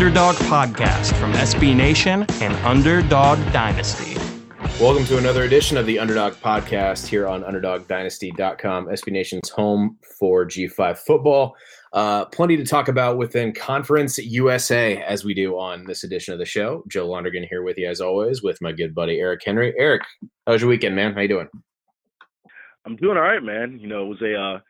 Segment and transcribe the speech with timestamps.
[0.00, 4.16] the Underdog Podcast from SB Nation and Underdog Dynasty.
[4.80, 10.46] Welcome to another edition of the Underdog Podcast here on UnderdogDynasty.com, SB Nation's home for
[10.46, 11.54] G5 football.
[11.92, 16.38] Uh, plenty to talk about within Conference USA as we do on this edition of
[16.38, 16.82] the show.
[16.88, 19.74] Joe Lonergan here with you as always with my good buddy Eric Henry.
[19.76, 20.00] Eric,
[20.46, 21.12] how was your weekend, man?
[21.12, 21.48] How you doing?
[22.86, 23.78] I'm doing all right, man.
[23.78, 24.60] You know, it was a uh,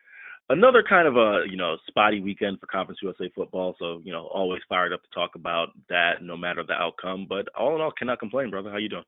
[0.50, 3.74] another kind of a you know spotty weekend for Conference USA football.
[3.78, 7.26] So you know, always fired up to talk about that, no matter the outcome.
[7.28, 8.70] But all in all, cannot complain, brother.
[8.70, 9.04] How you doing?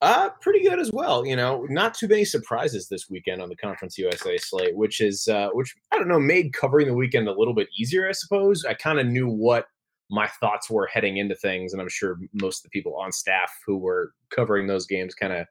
[0.00, 1.26] Uh, pretty good as well.
[1.26, 5.28] You know, not too many surprises this weekend on the Conference USA slate, which is
[5.28, 8.08] uh, which I don't know made covering the weekend a little bit easier.
[8.08, 9.66] I suppose I kind of knew what
[10.10, 13.52] my thoughts were heading into things, and I'm sure most of the people on staff
[13.66, 15.46] who were covering those games kind of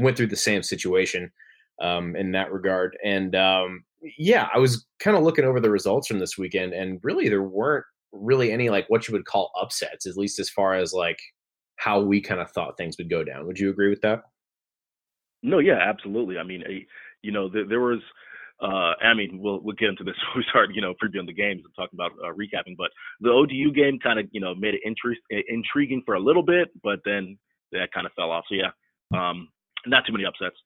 [0.00, 1.30] went through the same situation
[1.82, 2.96] um, in that regard.
[3.04, 3.84] And um,
[4.16, 7.42] yeah, I was kind of looking over the results from this weekend, and really there
[7.42, 11.18] weren't really any like what you would call upsets, at least as far as like
[11.76, 13.46] how we kind of thought things would go down.
[13.46, 14.22] Would you agree with that?
[15.42, 16.38] No, yeah, absolutely.
[16.38, 16.62] I mean,
[17.22, 18.00] you know, there, there was.
[18.60, 21.32] Uh, I mean, we'll we'll get into this when we start, you know, previewing the
[21.32, 22.76] games and talking about uh, recapping.
[22.78, 26.44] But the ODU game kind of, you know, made it intri- intriguing for a little
[26.44, 27.36] bit, but then
[27.72, 28.44] that kind of fell off.
[28.48, 28.70] So yeah,
[29.18, 29.48] um,
[29.86, 30.56] not too many upsets.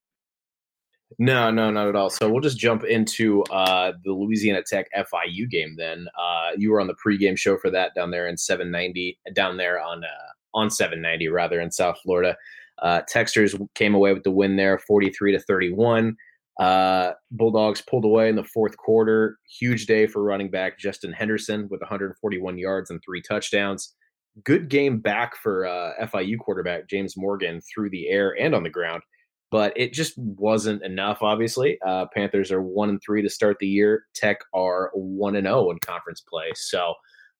[1.18, 2.10] No, no, not at all.
[2.10, 5.76] So we'll just jump into uh, the Louisiana Tech FIU game.
[5.78, 9.56] Then uh, you were on the pregame show for that down there in 790, down
[9.56, 12.36] there on uh, on 790 rather in South Florida.
[12.82, 16.16] Uh, Texters came away with the win there, 43 to 31.
[16.58, 19.38] Uh, Bulldogs pulled away in the fourth quarter.
[19.58, 23.94] Huge day for running back Justin Henderson with 141 yards and three touchdowns.
[24.44, 28.70] Good game back for uh, FIU quarterback James Morgan through the air and on the
[28.70, 29.02] ground
[29.50, 31.22] but it just wasn't enough.
[31.22, 34.06] Obviously, uh, Panthers are one and three to start the year.
[34.14, 36.50] Tech are one and zero in conference play.
[36.54, 36.94] So,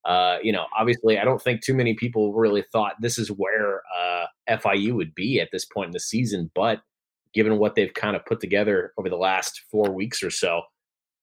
[0.05, 3.81] uh, you know, obviously, I don't think too many people really thought this is where
[3.99, 6.49] uh, FIU would be at this point in the season.
[6.55, 6.81] But
[7.33, 10.61] given what they've kind of put together over the last four weeks or so,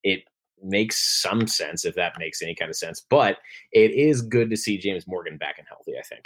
[0.03, 0.23] it
[0.63, 3.03] makes some sense if that makes any kind of sense.
[3.09, 3.39] But
[3.71, 5.93] it is good to see James Morgan back and healthy.
[5.97, 6.25] I think.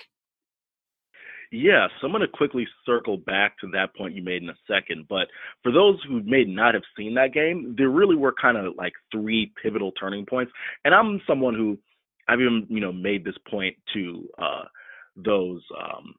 [1.51, 4.57] Yeah, so I'm going to quickly circle back to that point you made in a
[4.67, 5.07] second.
[5.09, 5.27] But
[5.63, 8.93] for those who may not have seen that game, there really were kind of like
[9.11, 10.51] three pivotal turning points.
[10.85, 11.79] And I'm someone who
[12.27, 14.63] I've even, you know, made this point to uh,
[15.15, 16.13] those um,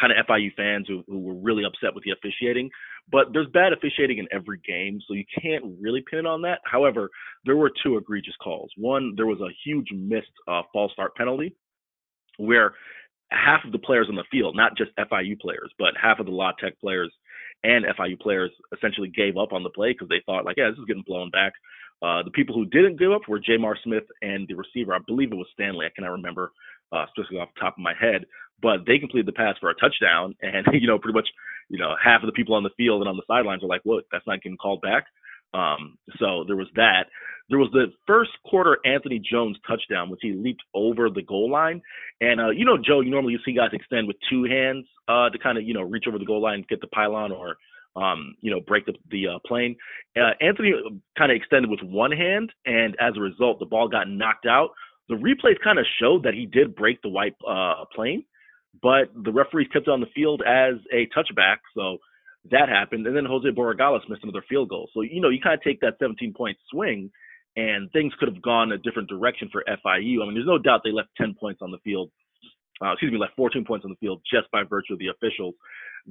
[0.00, 2.68] kind of FIU fans who, who were really upset with the officiating.
[3.10, 6.58] But there's bad officiating in every game, so you can't really pin it on that.
[6.64, 7.08] However,
[7.44, 8.72] there were two egregious calls.
[8.76, 11.54] One, there was a huge missed uh, false start penalty
[12.38, 12.74] where
[13.30, 16.32] half of the players on the field, not just FIU players, but half of the
[16.32, 17.12] La Tech players
[17.64, 20.78] and FIU players essentially gave up on the play because they thought like, yeah, this
[20.78, 21.52] is getting blown back.
[22.02, 24.94] Uh, the people who didn't give up were J'Mar Smith and the receiver.
[24.94, 25.86] I believe it was Stanley.
[25.86, 26.52] I cannot remember
[26.92, 28.26] uh, specifically off the top of my head,
[28.60, 30.34] but they completed the pass for a touchdown.
[30.42, 31.28] And you know, pretty much,
[31.68, 33.82] you know, half of the people on the field and on the sidelines were like,
[33.84, 35.04] "Look, that's not getting called back."
[35.54, 37.06] Um, so there was that.
[37.48, 41.80] There was the first quarter Anthony Jones touchdown, which he leaped over the goal line.
[42.20, 45.30] And uh, you know, Joe, you normally you see guys extend with two hands uh,
[45.30, 47.56] to kind of you know reach over the goal line, get the pylon, or
[47.94, 49.76] um, you know break the the uh, plane.
[50.16, 50.72] Uh, Anthony
[51.16, 54.70] kind of extended with one hand, and as a result, the ball got knocked out.
[55.08, 58.24] The replays kind of showed that he did break the white uh, plane,
[58.82, 61.58] but the referees kept it on the field as a touchback.
[61.76, 61.98] So
[62.50, 64.90] that happened, and then Jose Borregales missed another field goal.
[64.92, 67.12] So you know you kind of take that 17 point swing
[67.56, 70.22] and things could have gone a different direction for FIU.
[70.22, 72.10] I mean, there's no doubt they left 10 points on the field.
[72.84, 75.54] Uh, excuse me, left 14 points on the field just by virtue of the officials.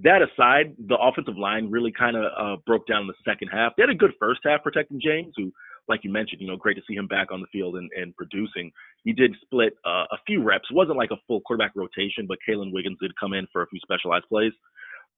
[0.03, 3.73] That aside, the offensive line really kind of uh, broke down in the second half.
[3.78, 5.53] They had a good first half protecting James, who,
[5.88, 8.15] like you mentioned, you know, great to see him back on the field and, and
[8.15, 8.71] producing.
[9.03, 10.65] He did split uh, a few reps.
[10.71, 13.68] It wasn't like a full quarterback rotation, but Kaylan Wiggins did come in for a
[13.68, 14.51] few specialized plays.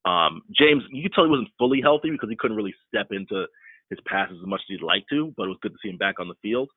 [0.04, 3.46] Um, James, you could tell he wasn't fully healthy because he couldn't really step into
[3.90, 5.96] his passes as much as he'd like to, but it was good to see him
[5.96, 6.68] back on the field.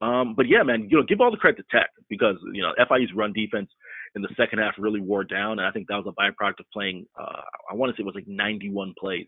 [0.00, 2.72] Um, but yeah, man, you know, give all the credit to Tech because you know
[2.78, 3.68] FIU's run defense
[4.14, 6.66] in the second half really wore down, and I think that was a byproduct of
[6.72, 7.06] playing.
[7.18, 9.26] Uh, I want to say it was like 91 plays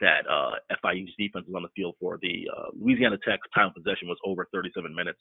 [0.00, 2.18] that uh, FIU's defense was on the field for.
[2.22, 5.20] The uh, Louisiana Tech time possession was over 37 minutes.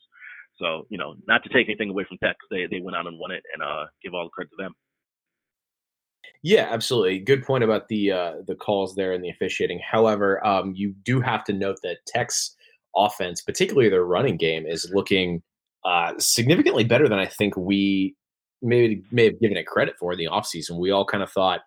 [0.58, 3.20] So you know, not to take anything away from Tech, they they went out and
[3.20, 4.74] won it, and uh, give all the credit to them.
[6.44, 7.20] Yeah, absolutely.
[7.20, 9.80] Good point about the uh, the calls there and the officiating.
[9.80, 12.56] However, um, you do have to note that Tech's
[12.96, 15.42] offense, particularly their running game, is looking
[15.86, 18.16] uh, significantly better than I think we
[18.62, 20.80] maybe may have given it credit for in the offseason.
[20.80, 21.62] We all kind of thought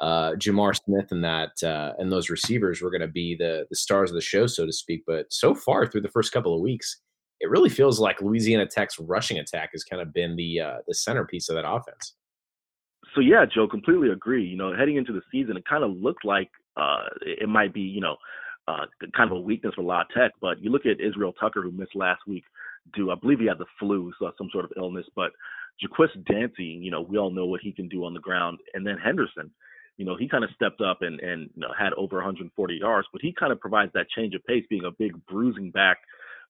[0.00, 3.76] uh, J'Mar Smith and that uh, and those receivers were going to be the the
[3.76, 5.02] stars of the show, so to speak.
[5.06, 7.00] But so far through the first couple of weeks,
[7.40, 10.94] it really feels like Louisiana Tech's rushing attack has kind of been the uh, the
[10.94, 12.14] centerpiece of that offense.
[13.14, 14.44] So yeah, Joe, completely agree.
[14.44, 17.80] You know, heading into the season, it kind of looked like uh, it might be,
[17.80, 18.16] you know,
[18.66, 20.32] uh, kind of a weakness for La Tech.
[20.40, 22.44] But you look at Israel Tucker, who missed last week,
[22.94, 25.06] due I believe he had the flu, so some sort of illness.
[25.14, 25.32] But
[25.82, 28.86] Jaqwis Dancy, you know, we all know what he can do on the ground, and
[28.86, 29.50] then Henderson.
[29.96, 33.06] You know, he kind of stepped up and and you know had over 140 yards,
[33.12, 35.98] but he kind of provides that change of pace, being a big bruising back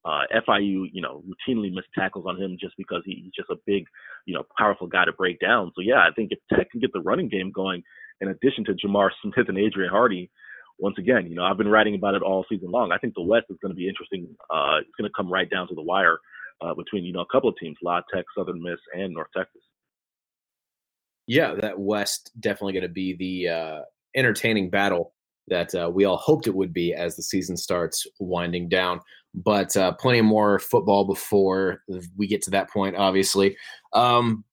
[0.05, 3.85] uh, FIU, you know, routinely missed tackles on him just because he's just a big,
[4.27, 5.73] you know, powerful guy to break down.
[5.75, 7.83] So yeah, I think if Tech can get the running game going,
[8.21, 10.31] in addition to J'Mar Smith and Adrian Hardy,
[10.79, 12.93] once again, you know, I've been writing about it all season long.
[12.93, 14.29] I think the West is going to be interesting.
[14.51, 16.19] Uh, it's going to come right down to the wire
[16.61, 19.63] uh, between you know a couple of teams, La Tech, Southern Miss, and North Texas.
[21.27, 23.81] Yeah, that West definitely going to be the uh,
[24.15, 25.14] entertaining battle
[25.49, 29.01] that uh, we all hoped it would be as the season starts winding down.
[29.35, 31.83] But uh, plenty more football before
[32.17, 33.57] we get to that point, obviously.
[33.93, 34.45] Um,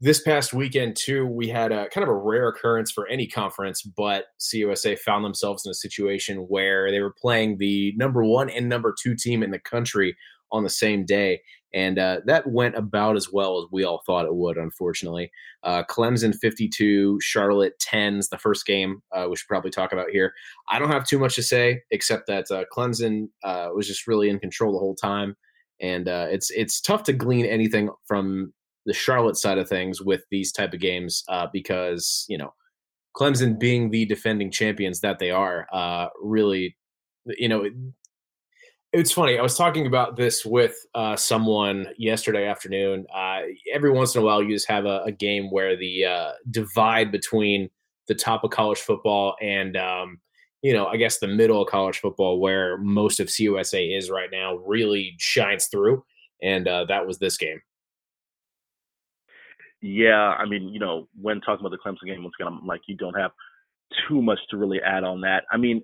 [0.00, 3.82] this past weekend, too, we had a kind of a rare occurrence for any conference,
[3.82, 8.68] but CUSA found themselves in a situation where they were playing the number one and
[8.68, 10.16] number two team in the country
[10.52, 11.40] on the same day.
[11.74, 15.32] And uh, that went about as well as we all thought it would, unfortunately.
[15.64, 20.32] Uh, Clemson 52, Charlotte 10s, the first game uh, we should probably talk about here.
[20.68, 24.30] I don't have too much to say except that uh, Clemson uh, was just really
[24.30, 25.36] in control the whole time.
[25.80, 28.54] And uh, it's it's tough to glean anything from
[28.86, 32.54] the Charlotte side of things with these type of games because, you know,
[33.16, 35.66] Clemson being the defending champions that they are,
[36.22, 36.76] really,
[37.26, 37.68] you know,
[38.94, 39.36] it's funny.
[39.36, 43.06] I was talking about this with uh, someone yesterday afternoon.
[43.12, 43.40] Uh,
[43.72, 47.10] every once in a while, you just have a, a game where the uh, divide
[47.10, 47.68] between
[48.06, 50.20] the top of college football and, um,
[50.62, 54.28] you know, I guess the middle of college football, where most of CUSA is right
[54.30, 56.04] now, really shines through.
[56.40, 57.60] And uh, that was this game.
[59.82, 62.82] Yeah, I mean, you know, when talking about the Clemson game, once again, I'm like,
[62.86, 63.32] you don't have
[64.08, 65.46] too much to really add on that.
[65.50, 65.82] I mean,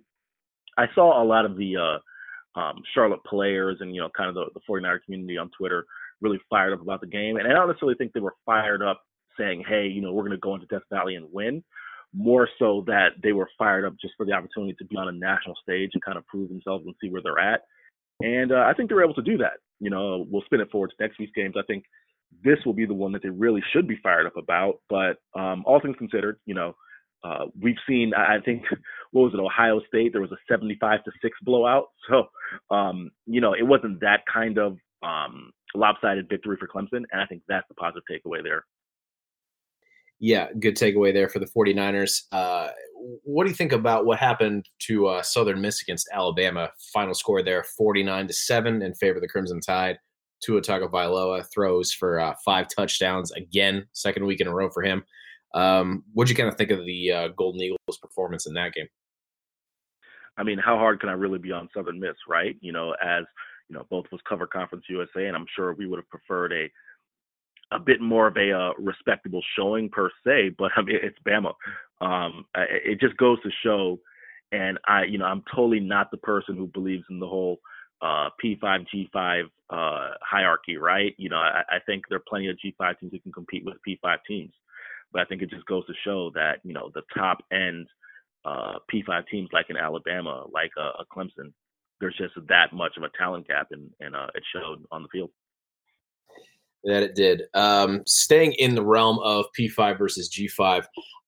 [0.79, 1.99] I saw a lot of the uh,
[2.55, 5.87] um, Charlotte players and you know kind of the, the 49er community on Twitter
[6.21, 7.37] really fired up about the game.
[7.37, 9.03] And I don't necessarily think they were fired up
[9.39, 11.65] saying, hey, you know, we're going to go into Death Valley and win.
[12.13, 15.13] More so that they were fired up just for the opportunity to be on a
[15.13, 17.63] national stage and kind of prove themselves and see where they're at.
[18.21, 19.59] And uh, I think they were able to do that.
[19.79, 21.55] You know, we'll spin it forward to next week's games.
[21.57, 21.85] I think
[22.45, 24.81] this will be the one that they really should be fired up about.
[24.91, 26.75] But um, all things considered, you know,
[27.23, 28.65] uh, we've seen, I think,
[29.13, 30.13] what was it, Ohio State?
[30.13, 31.87] There was a 75 to six blowout.
[32.09, 32.25] So,
[32.75, 37.27] um, you know, it wasn't that kind of um, lopsided victory for Clemson, and I
[37.27, 38.65] think that's the positive takeaway there.
[40.19, 42.23] Yeah, good takeaway there for the 49ers.
[42.33, 42.69] Uh,
[43.25, 46.71] what do you think about what happened to uh, Southern Miss against Alabama?
[46.93, 49.99] Final score there, 49 to seven in favor of the Crimson Tide.
[50.43, 55.05] Tua Tagovailoa throws for uh, five touchdowns again, second week in a row for him.
[55.55, 58.73] Um, what do you kind of think of the uh, Golden Eagles' performance in that
[58.73, 58.89] game?
[60.37, 62.57] I mean, how hard can I really be on Southern Miss, right?
[62.61, 63.25] You know, as
[63.69, 66.71] you know, both was cover Conference USA, and I'm sure we would have preferred a
[67.73, 71.55] a bit more of a uh, respectable showing per se, but I mean, it's Bama.
[72.01, 74.01] Um, it just goes to show,
[74.53, 77.61] and I, you know, I'm totally not the person who believes in the whole
[78.03, 81.15] uh, P5 G5 uh, hierarchy, right?
[81.19, 83.77] You know, I, I think there are plenty of G5 teams who can compete with
[83.87, 84.53] P5 teams.
[85.13, 87.87] But I think it just goes to show that you know the top end
[88.45, 91.53] uh, P5 teams like in Alabama, like uh, a Clemson,
[92.01, 95.09] there's just that much of a talent gap, and, and uh, it showed on the
[95.09, 95.31] field.
[96.85, 97.43] That it did.
[97.53, 100.87] Um, staying in the realm of P5 versus G5,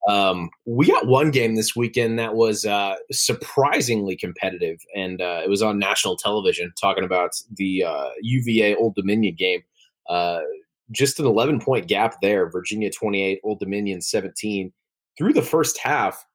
[0.09, 5.49] um, we got one game this weekend that was uh, surprisingly competitive, and uh, it
[5.49, 9.61] was on national television talking about the uh, UVA Old Dominion game.
[10.91, 12.49] Just an 11 point gap there.
[12.49, 14.71] Virginia 28, Old Dominion 17.
[15.17, 16.25] Through the first half,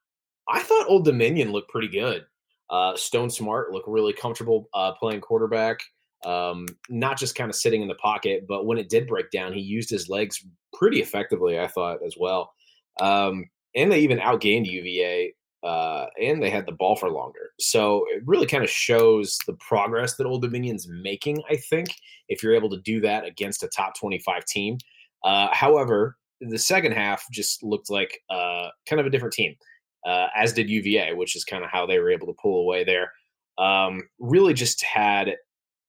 [0.49, 2.25] I thought Old Dominion looked pretty good.
[2.71, 5.81] Uh, Stone Smartt looked really comfortable uh, playing quarterback,
[6.25, 9.53] um, not just kind of sitting in the pocket, but when it did break down,
[9.53, 12.53] he used his legs pretty effectively, I thought, as well.
[13.01, 15.35] Um, and they even outgained UVA
[15.65, 17.51] uh, and they had the ball for longer.
[17.59, 21.89] So it really kind of shows the progress that Old Dominion's making, I think,
[22.29, 24.79] if you're able to do that against a top 25 team.
[25.25, 29.57] Uh, however, the second half just looked like uh, kind of a different team,
[30.07, 32.85] uh, as did UVA, which is kind of how they were able to pull away
[32.85, 33.13] there.
[33.59, 35.35] Um, really just had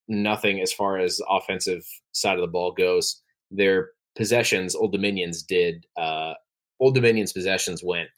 [0.07, 3.21] nothing as far as offensive side of the ball goes.
[3.51, 6.33] Their possessions, Old Dominion's did, uh,
[6.79, 8.09] Old Dominion's possessions went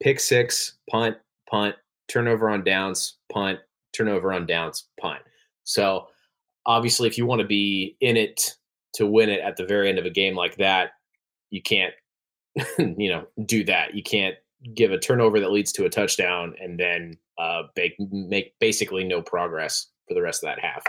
[0.00, 1.16] pick six, punt,
[1.48, 1.74] punt,
[2.08, 3.58] turnover on downs, punt,
[3.92, 5.20] turnover on downs, punt.
[5.64, 6.06] So
[6.66, 8.56] obviously, if you want to be in it
[8.94, 10.92] to win it at the very end of a game like that,
[11.50, 11.94] you can't,
[12.78, 13.94] you know, do that.
[13.94, 14.34] You can't
[14.74, 19.22] give a turnover that leads to a touchdown and then uh, make, make basically no
[19.22, 20.82] progress for the rest of that half.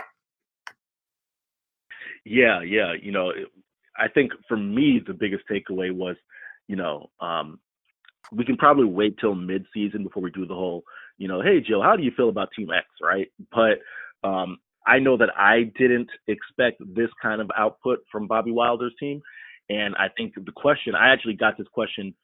[2.24, 2.94] Yeah, yeah.
[3.00, 3.32] You know,
[3.96, 6.16] I think for me the biggest takeaway was,
[6.68, 7.58] you know, um,
[8.34, 10.82] we can probably wait till mid-season before we do the whole,
[11.18, 13.28] you know, hey Joe, how do you feel about Team X, right?
[13.50, 18.94] But um, I know that I didn't expect this kind of output from Bobby Wilder's
[18.98, 19.20] team,
[19.68, 22.14] and I think the question I actually got this question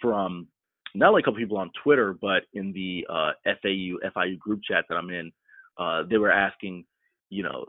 [0.00, 0.46] from
[0.94, 4.84] not only a couple people on Twitter, but in the uh, FAU FIU group chat
[4.88, 5.30] that I'm in,
[5.78, 6.84] uh, they were asking,
[7.28, 7.66] you know,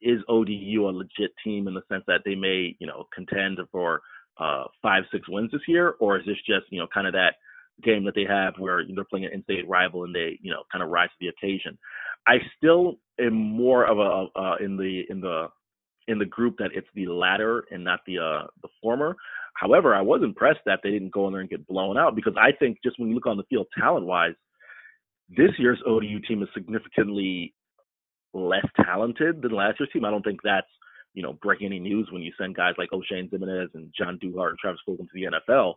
[0.00, 4.00] is ODU a legit team in the sense that they may, you know, contend for
[4.38, 7.34] uh, five, six wins this year, or is this just, you know, kind of that
[7.82, 10.82] game that they have where they're playing an in-state rival and they, you know, kind
[10.82, 11.78] of rise to the occasion?
[12.26, 15.48] I still am more of a uh, in the in the
[16.08, 19.16] in the group that it's the latter and not the uh, the former.
[19.54, 22.34] However, I was impressed that they didn't go in there and get blown out because
[22.36, 24.34] I think just when you look on the field talent wise,
[25.28, 27.54] this year's ODU team is significantly
[28.32, 30.04] less talented than last year's team.
[30.04, 30.66] I don't think that's
[31.14, 34.50] you know break any news when you send guys like Oshane Ximines and John Duhart
[34.50, 35.74] and Travis Fulgham to the NFL.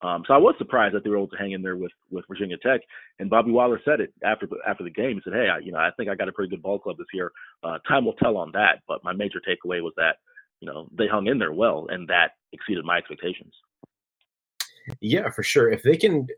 [0.00, 2.24] Um, so I was surprised that they were able to hang in there with with
[2.28, 2.80] Virginia Tech.
[3.18, 5.16] And Bobby Wilder said it after the, after the game.
[5.16, 6.98] He said, "Hey, I, you know, I think I got a pretty good ball club
[6.98, 7.32] this year.
[7.64, 10.16] Uh, time will tell on that." But my major takeaway was that
[10.60, 13.52] you know they hung in there well, and that exceeded my expectations.
[15.00, 15.70] Yeah, for sure.
[15.70, 16.28] If they can,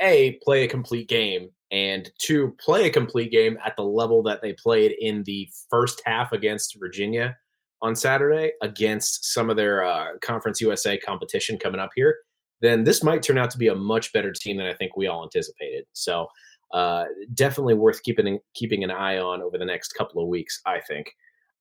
[0.00, 4.42] a play a complete game, and to play a complete game at the level that
[4.42, 7.36] they played in the first half against Virginia
[7.82, 12.16] on Saturday against some of their uh, Conference USA competition coming up here
[12.60, 15.06] then this might turn out to be a much better team than I think we
[15.06, 15.86] all anticipated.
[15.92, 16.28] So
[16.72, 20.60] uh, definitely worth keeping keeping an eye on over the next couple of weeks.
[20.66, 21.10] I think.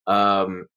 [0.08, 0.68] Um,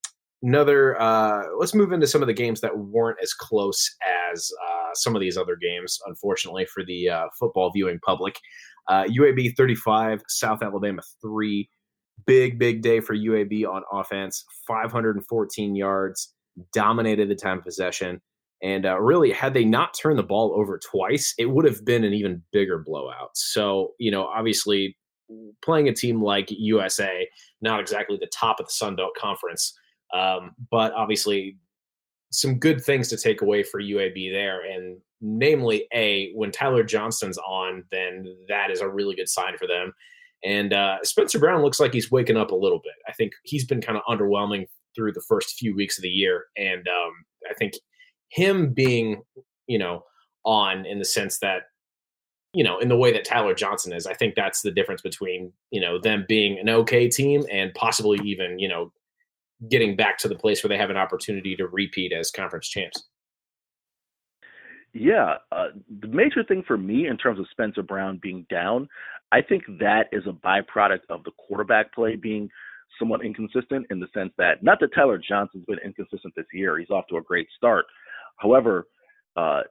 [0.43, 1.01] another.
[1.01, 3.95] Uh, let's move into some of the games that weren't as close
[4.33, 5.99] as uh, some of these other games.
[6.07, 8.37] Unfortunately for the uh, football viewing public,
[8.91, 11.69] UAB uh, 35, South Alabama three.
[12.27, 14.45] Big big day for UAB on offense.
[14.69, 16.35] 514 yards,
[16.73, 18.21] dominated the time possession.
[18.63, 22.05] And uh, really, had they not turned the ball over twice, it would have been
[22.05, 23.31] an even bigger blowout.
[23.35, 24.97] So, you know, obviously,
[25.65, 27.29] playing a team like USA,
[27.61, 29.77] not exactly the top of the Sun Belt Conference,
[30.15, 31.57] um, but obviously
[32.33, 34.63] some good things to take away for UAB there.
[34.63, 39.67] And namely, A, when Tyler Johnston's on, then that is a really good sign for
[39.67, 39.93] them.
[40.45, 42.95] And uh, Spencer Brown looks like he's waking up a little bit.
[43.09, 46.47] I think he's been kind of underwhelming through the first few weeks of the year.
[46.57, 47.13] And um,
[47.49, 47.75] I think
[48.31, 49.23] him being,
[49.67, 50.05] you know,
[50.45, 51.63] on in the sense that,
[52.55, 55.53] you know, in the way that Tyler Johnston is, I think that's the difference between,
[55.71, 58.93] you know, them being an okay team and possibly even, you know,
[59.71, 63.09] getting back to the place where they have an opportunity to repeat as conference champs.
[64.95, 65.69] Yeah, uh,
[66.01, 68.89] the major thing for me in terms of Spencer Brown being down,
[69.33, 72.51] I think that is a byproduct of the quarterback play being
[72.99, 76.79] somewhat inconsistent in the sense that not that Tyler Johnston's been inconsistent this year.
[76.79, 77.87] He's off to a great start,
[78.37, 78.87] However,
[79.37, 79.63] uh,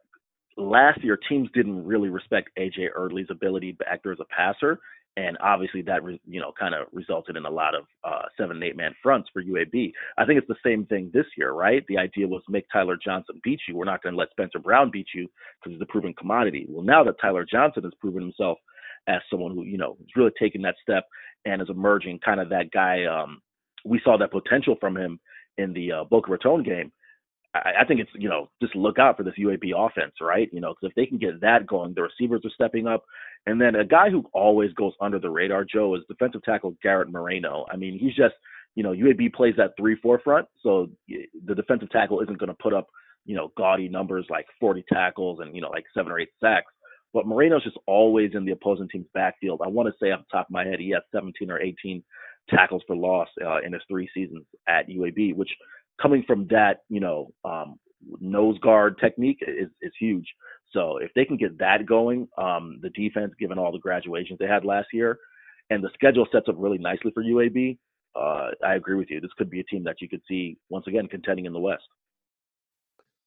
[0.57, 4.79] last year teams didn't really respect AJ Erdely's ability back there as a passer,
[5.17, 8.57] and obviously that re- you know kind of resulted in a lot of uh, seven
[8.57, 9.91] and eight man fronts for UAB.
[10.17, 11.83] I think it's the same thing this year, right?
[11.87, 13.75] The idea was make Tyler Johnston beat you.
[13.75, 15.27] We're not going to let Spencer Brown beat you
[15.59, 16.65] because he's a proven commodity.
[16.69, 18.57] Well, now that Tyler Johnston has proven himself
[19.07, 21.05] as someone who you know is really taking that step
[21.45, 23.05] and is emerging, kind of that guy.
[23.05, 23.41] Um,
[23.83, 25.19] we saw that potential from him
[25.57, 26.91] in the uh, Boca Raton game.
[27.53, 30.49] I, I think it's you know just look out for this UAB offense, right?
[30.51, 33.03] You know, because if they can get that going, the receivers are stepping up,
[33.45, 37.09] and then a guy who always goes under the radar, Joe, is defensive tackle Garrett
[37.09, 37.65] Marino.
[37.71, 38.35] I mean, he's just
[38.75, 42.57] you know UAB plays that three four front, so the defensive tackle isn't going to
[42.61, 42.87] put up
[43.25, 46.71] you know gaudy numbers like 40 tackles and you know like seven or eight sacks.
[47.13, 49.61] But Marino's just always in the opposing team's backfield.
[49.63, 52.01] I want to say off the top of my head, he has 17 or 18
[52.49, 55.49] tackles for loss uh, in his three seasons at UAB, which
[56.01, 57.79] coming from that, you know, um,
[58.19, 60.25] nose guard technique is, is huge.
[60.73, 64.47] So if they can get that going, um, the defense, given all the graduations they
[64.47, 65.19] had last year,
[65.69, 67.77] and the schedule sets up really nicely for UAB,
[68.15, 69.21] uh, I agree with you.
[69.21, 71.83] This could be a team that you could see once again contending in the West.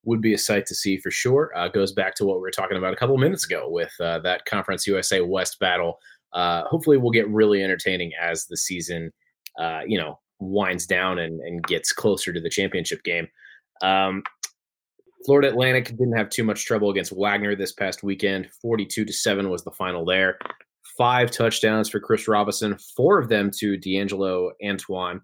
[0.05, 1.51] Would be a sight to see for sure.
[1.57, 4.19] Uh, goes back to what we were talking about a couple minutes ago with uh,
[4.21, 5.99] that Conference USA West battle.
[6.35, 9.11] Uh, hopefully, we'll get really entertaining as the season,
[9.59, 13.29] uh, you know, winds down and, and gets closer to the championship game.
[13.83, 14.23] Um,
[15.25, 18.51] Florida Atlantic didn't have too much trouble against Wagner this past weekend.
[18.61, 20.39] 42 to 7 was the final there.
[20.99, 25.21] Five touchdowns for Chris Robinson, four of them to D'Angelo Antoine.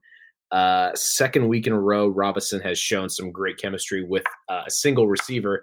[0.51, 4.71] Uh, second week in a row, Robinson has shown some great chemistry with uh, a
[4.71, 5.63] single receiver.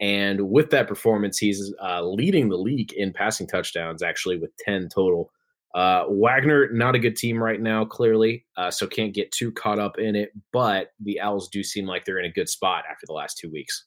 [0.00, 4.88] And with that performance, he's uh, leading the league in passing touchdowns, actually, with 10
[4.88, 5.30] total.
[5.74, 9.78] Uh, Wagner, not a good team right now, clearly, uh, so can't get too caught
[9.78, 10.30] up in it.
[10.52, 13.50] But the Owls do seem like they're in a good spot after the last two
[13.50, 13.84] weeks.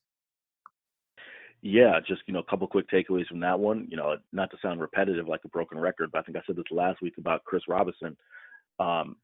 [1.62, 3.88] Yeah, just you know, a couple quick takeaways from that one.
[3.89, 6.55] You know, not to sound repetitive like a broken record, but I think I said
[6.55, 8.15] this last week about Chris Robinson.
[8.79, 9.17] Um,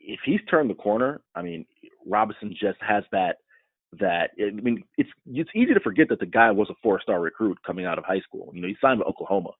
[0.00, 1.66] if he's turned the corner, I mean,
[2.06, 3.36] Robinson just has that
[3.98, 7.58] that I mean, it's it's easy to forget that the guy was a four-star recruit
[7.66, 8.50] coming out of high school.
[8.54, 9.50] You know, he signed with Oklahoma,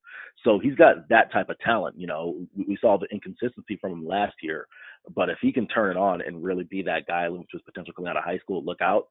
[0.45, 1.99] so he's got that type of talent.
[1.99, 4.67] You know, we, saw the inconsistency from him last year,
[5.15, 7.95] but if he can turn it on and really be that guy, which was potential
[7.95, 9.09] coming out of high school, look out.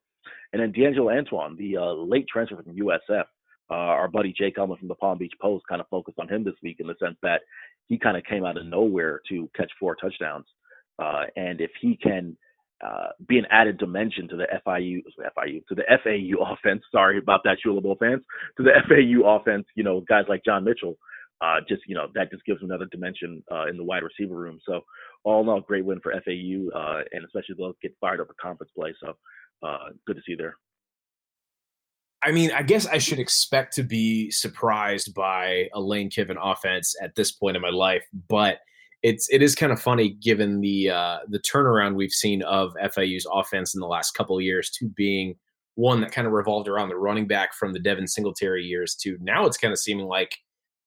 [0.53, 3.25] And then D'Angelo Antoine, the uh, late transfer from USF,
[3.69, 6.43] uh, our buddy Jake Elman from the Palm Beach Post kind of focused on him
[6.43, 7.41] this week in the sense that
[7.87, 10.45] he kind of came out of nowhere to catch four touchdowns.
[10.99, 12.37] Uh, and if he can
[12.85, 15.01] uh, be an added dimension to the FIU,
[15.37, 16.83] FIU to the FAU offense.
[16.91, 18.21] Sorry about that, Shula Bowl fans.
[18.57, 20.97] To the FAU offense, you know, guys like John Mitchell,
[21.41, 24.59] uh, just you know, that just gives another dimension uh, in the wide receiver room.
[24.67, 24.81] So
[25.23, 28.35] all in all, great win for FAU, uh, and especially those get fired up for
[28.41, 28.93] conference play.
[29.03, 29.13] So
[29.67, 30.55] uh, good to see there.
[32.23, 36.95] I mean, I guess I should expect to be surprised by a Lane Kiffin offense
[37.01, 38.59] at this point in my life, but
[39.03, 43.27] it's it is kind of funny given the uh, the turnaround we've seen of FAU's
[43.31, 45.35] offense in the last couple of years to being
[45.75, 49.17] one that kind of revolved around the running back from the Devin Singletary years to
[49.21, 50.37] now it's kind of seeming like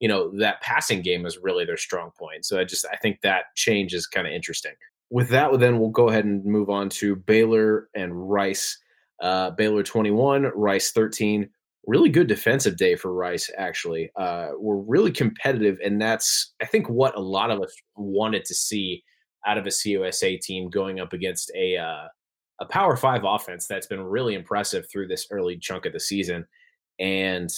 [0.01, 2.45] you know that passing game is really their strong point.
[2.45, 4.73] So I just I think that change is kind of interesting.
[5.11, 8.79] With that, then we'll go ahead and move on to Baylor and Rice.
[9.21, 11.49] Uh, Baylor 21, Rice 13
[11.89, 13.51] really good defensive day for Rice.
[13.57, 18.45] Actually, uh, we're really competitive, and that's I think what a lot of us wanted
[18.45, 19.03] to see
[19.47, 22.07] out of a CUSA team going up against a uh,
[22.61, 26.47] a Power Five offense that's been really impressive through this early chunk of the season.
[27.01, 27.51] And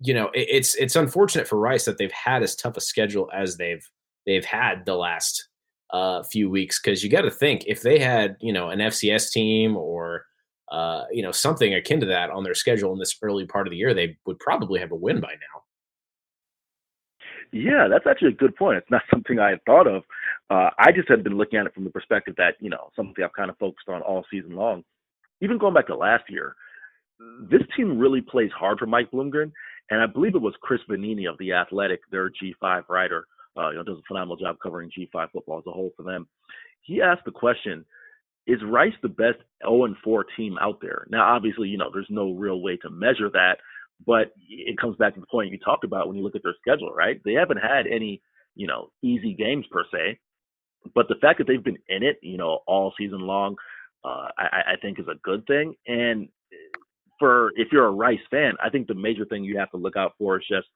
[0.00, 3.30] you know, it, it's it's unfortunate for Rice that they've had as tough a schedule
[3.32, 3.86] as they've
[4.26, 5.48] they've had the last
[5.90, 9.30] uh, few weeks because you got to think if they had you know an FCS
[9.30, 10.24] team or
[10.70, 13.72] uh, you know, something akin to that on their schedule in this early part of
[13.72, 15.62] the year, they would probably have a win by now.
[17.52, 18.78] Yeah, that's actually a good point.
[18.78, 20.04] It's not something I had thought of.
[20.48, 23.24] Uh, I just had been looking at it from the perspective that, you know, something
[23.24, 24.84] I've kind of focused on all season long.
[25.40, 26.54] Even going back to last year,
[27.50, 29.50] this team really plays hard for Mike Bloomgren.
[29.90, 33.26] And I believe it was Chris Vannini of The Athletic, their G5 writer,
[33.56, 36.28] uh, you know, does a phenomenal job covering G5 football as a whole for them.
[36.82, 37.84] He asked the question,
[38.46, 41.06] is Rice the best 0 and 4 team out there?
[41.10, 43.56] Now, obviously, you know, there's no real way to measure that,
[44.06, 46.54] but it comes back to the point you talked about when you look at their
[46.60, 47.20] schedule, right?
[47.24, 48.22] They haven't had any,
[48.54, 50.18] you know, easy games per se,
[50.94, 53.56] but the fact that they've been in it, you know, all season long,
[54.04, 55.74] uh, I, I think is a good thing.
[55.86, 56.28] And
[57.20, 59.96] for if you're a Rice fan, I think the major thing you have to look
[59.96, 60.66] out for is just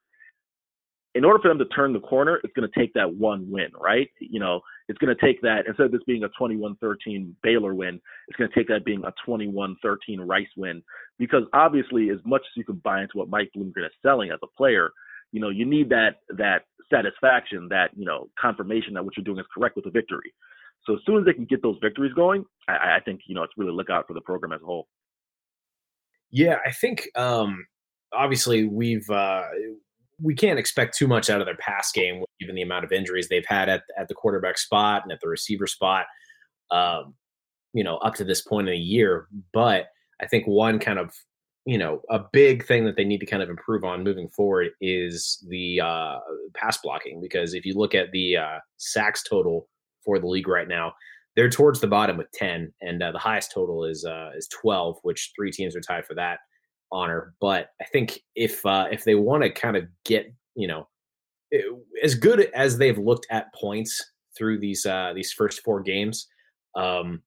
[1.16, 3.68] in order for them to turn the corner, it's going to take that one win,
[3.80, 4.08] right?
[4.20, 8.00] You know, it's going to take that instead of this being a 21-13 Baylor win,
[8.28, 9.76] it's going to take that being a 21-13
[10.18, 10.82] Rice win
[11.18, 14.38] because obviously, as much as you can buy into what Mike Bloomgren is selling as
[14.42, 14.90] a player,
[15.32, 19.38] you know, you need that that satisfaction, that you know, confirmation that what you're doing
[19.38, 20.32] is correct with a victory.
[20.86, 23.42] So as soon as they can get those victories going, I, I think you know
[23.42, 24.88] it's really look out for the program as a whole.
[26.34, 27.64] Yeah, I think um,
[28.12, 29.42] obviously we've uh,
[30.20, 33.28] we can't expect too much out of their pass game, given the amount of injuries
[33.28, 36.06] they've had at, at the quarterback spot and at the receiver spot,
[36.72, 37.14] um,
[37.72, 39.28] you know, up to this point in the year.
[39.52, 39.86] But
[40.20, 41.14] I think one kind of,
[41.66, 44.70] you know, a big thing that they need to kind of improve on moving forward
[44.80, 46.18] is the uh,
[46.54, 47.20] pass blocking.
[47.20, 49.68] Because if you look at the uh, sacks total
[50.04, 50.94] for the league right now,
[51.36, 54.98] they're towards the bottom with 10, and uh, the highest total is uh, is 12,
[55.02, 56.40] which three teams are tied for that
[56.92, 57.34] honor.
[57.40, 60.88] But I think if uh, if they want to kind of get you know
[61.52, 61.62] eh,
[62.02, 66.28] as good as they've looked at points through these uh, these first four games,
[66.76, 67.22] um,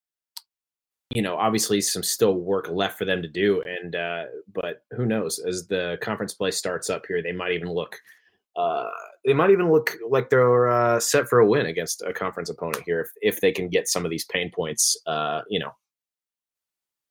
[1.09, 3.61] you know, obviously some still work left for them to do.
[3.61, 5.39] And uh, but who knows?
[5.39, 7.97] As the conference play starts up here, they might even look.
[8.57, 8.89] Uh,
[9.23, 12.83] they might even look like they're uh, set for a win against a conference opponent
[12.85, 15.71] here if, if they can get some of these pain points, uh, you know,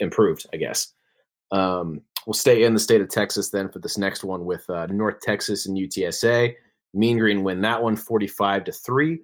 [0.01, 0.47] improved.
[0.53, 0.93] I guess.
[1.53, 4.87] Um, we'll stay in the state of Texas then for this next one with uh,
[4.87, 6.55] North Texas and UTSA.
[6.93, 9.21] Mean Green win that one 45 to 3.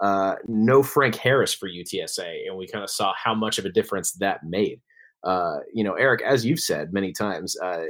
[0.00, 3.70] Uh, no Frank Harris for UTSA, and we kind of saw how much of a
[3.70, 4.80] difference that made.
[5.24, 7.82] Uh, you know, Eric, as you've said many times, uh,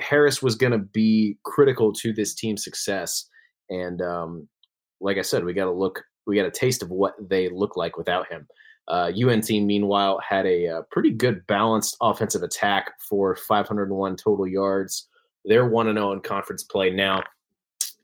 [0.00, 3.28] Harris was going to be critical to this team's success.
[3.68, 4.48] And um,
[5.00, 7.76] like I said, we got to look, we got a taste of what they look
[7.76, 8.46] like without him.
[8.88, 14.46] Uh, UNT, meanwhile, had a, a, uh, pretty good balanced offensive attack for 501 total
[14.48, 15.08] yards.
[15.44, 17.22] They're 1 0 in conference play now.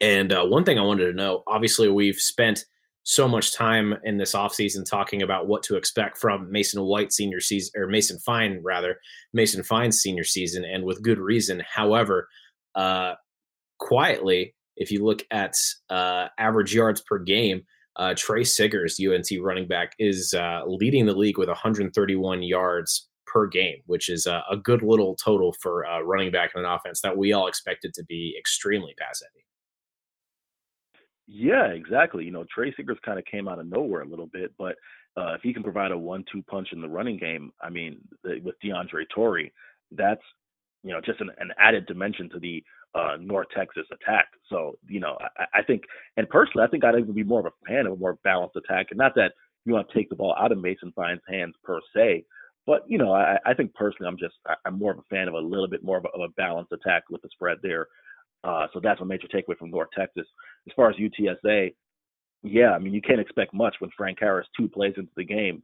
[0.00, 2.66] And uh, one thing I wanted to know obviously, we've spent
[3.06, 7.38] so much time in this offseason talking about what to expect from Mason White senior
[7.38, 8.98] season, or Mason Fine, rather,
[9.32, 11.62] Mason Fine's senior season, and with good reason.
[11.72, 12.28] However,
[12.74, 13.14] uh,
[13.78, 15.54] quietly, if you look at
[15.88, 17.62] uh, average yards per game,
[17.94, 23.46] uh, Tre Siggers, UNT running back, is uh, leading the league with 131 yards per
[23.46, 27.02] game, which is a, a good little total for a running back in an offense
[27.02, 29.46] that we all expected to be extremely pass heavy.
[31.26, 32.24] Yeah, exactly.
[32.24, 34.76] You know, Tre Siggers kind of came out of nowhere a little bit, but
[35.16, 38.54] uh, if he can provide a one-two punch in the running game, I mean, with
[38.64, 39.52] DeAndre Torrey,
[39.90, 40.22] that's
[40.84, 42.62] you know just an, an added dimension to the
[42.94, 44.26] uh, North Texas attack.
[44.48, 45.82] So, you know, I, I think,
[46.16, 48.56] and personally, I think I'd even be more of a fan of a more balanced
[48.56, 48.86] attack.
[48.90, 49.32] And not that
[49.64, 52.24] you want to take the ball out of Mason Fine's hands per se,
[52.66, 54.34] but you know, I, I think personally, I'm just
[54.64, 56.72] I'm more of a fan of a little bit more of a, of a balanced
[56.72, 57.86] attack with the spread there.
[58.46, 60.26] Uh, so that's a major takeaway from North Texas.
[60.68, 61.74] As far as UTSA,
[62.42, 65.62] yeah, I mean, you can't expect much when Frank Harris two plays into the game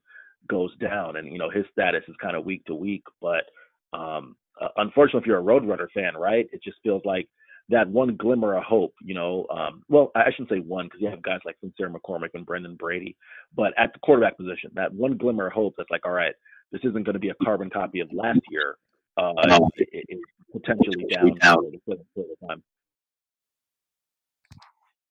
[0.48, 3.04] goes down, and you know his status is kind of week to week.
[3.20, 3.44] But
[3.92, 7.28] um, uh, unfortunately, if you're a Roadrunner fan, right, it just feels like
[7.68, 9.46] that one glimmer of hope, you know.
[9.50, 12.74] Um, well, I shouldn't say one because you have guys like Sincere McCormick and Brendan
[12.74, 13.16] Brady,
[13.54, 16.34] but at the quarterback position, that one glimmer of hope that's like, all right,
[16.72, 18.76] this isn't going to be a carbon copy of last year.
[19.16, 19.70] Uh, no.
[19.76, 21.36] it, it, it's potentially down
[22.48, 22.62] time.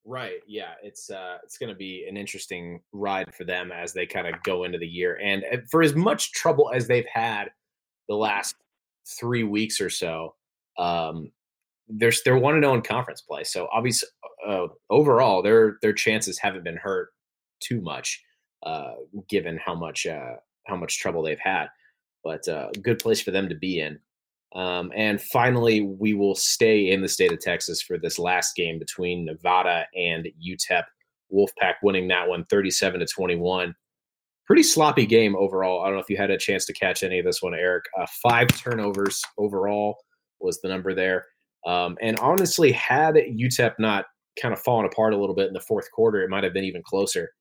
[0.03, 0.39] Right.
[0.47, 0.73] Yeah.
[0.81, 4.41] It's uh it's going to be an interesting ride for them as they kind of
[4.43, 5.19] go into the year.
[5.21, 7.51] And for as much trouble as they've had
[8.09, 8.55] the last
[9.07, 10.35] three weeks or so,
[10.77, 11.31] um,
[11.87, 13.43] they're they're one to zero in conference play.
[13.43, 14.09] So obviously,
[14.47, 17.09] uh, overall, their their chances haven't been hurt
[17.59, 18.23] too much,
[18.63, 18.93] uh,
[19.29, 20.35] given how much uh,
[20.67, 21.67] how much trouble they've had.
[22.23, 23.99] But uh, good place for them to be in.
[24.53, 28.79] Um, and finally, we will stay in the state of Texas for this last game
[28.79, 30.83] between Nevada and UTEP.
[31.33, 33.73] Wolfpack winning that one 37 to 21
[34.51, 35.81] pretty sloppy game overall.
[35.81, 37.85] I don't know if you had a chance to catch any of this one, Eric.
[37.97, 39.95] Uh, five turnovers overall
[40.41, 41.25] was the number there.
[41.65, 44.07] Um, and honestly, had UTEP not
[44.41, 46.65] kind of fallen apart a little bit in the fourth quarter, it might have been
[46.65, 47.31] even closer.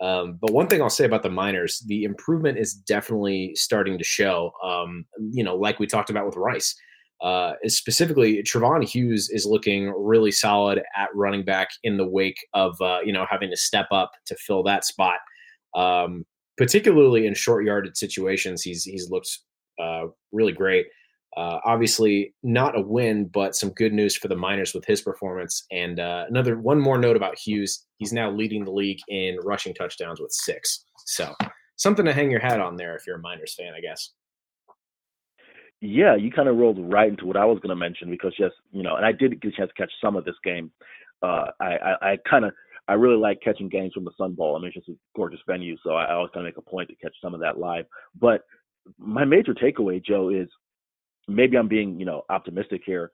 [0.00, 4.04] Um, but one thing I'll say about the Miners, the improvement is definitely starting to
[4.04, 4.52] show.
[4.62, 6.74] Um, you know, like we talked about with Rice.
[7.20, 12.78] Uh, specifically, Treyvon Hughes is looking really solid at running back in the wake of
[12.80, 15.18] uh, you know having to step up to fill that spot.
[15.74, 16.24] Um,
[16.56, 19.38] particularly in short yarded situations, he's he's looked
[19.80, 20.86] uh, really great.
[21.36, 25.64] Uh, obviously, not a win, but some good news for the Miners with his performance.
[25.72, 29.74] And uh, another one more note about Hughes: he's now leading the league in rushing
[29.74, 30.84] touchdowns with six.
[31.06, 31.34] So
[31.76, 34.10] something to hang your hat on there if you're a Miners fan, I guess.
[35.80, 38.54] Yeah, you kind of rolled right into what I was going to mention because just
[38.70, 40.70] you know, and I did get a chance to catch some of this game.
[41.22, 42.52] Uh, I, I, I kind of
[42.86, 44.56] I really like catching games from the Sun Bowl.
[44.56, 46.88] I mean, it's just a gorgeous venue, so I, always kind of make a point
[46.90, 47.86] to catch some of that live.
[48.18, 48.42] But
[48.98, 50.48] my major takeaway, Joe, is
[51.28, 53.10] maybe I'm being, you know, optimistic here.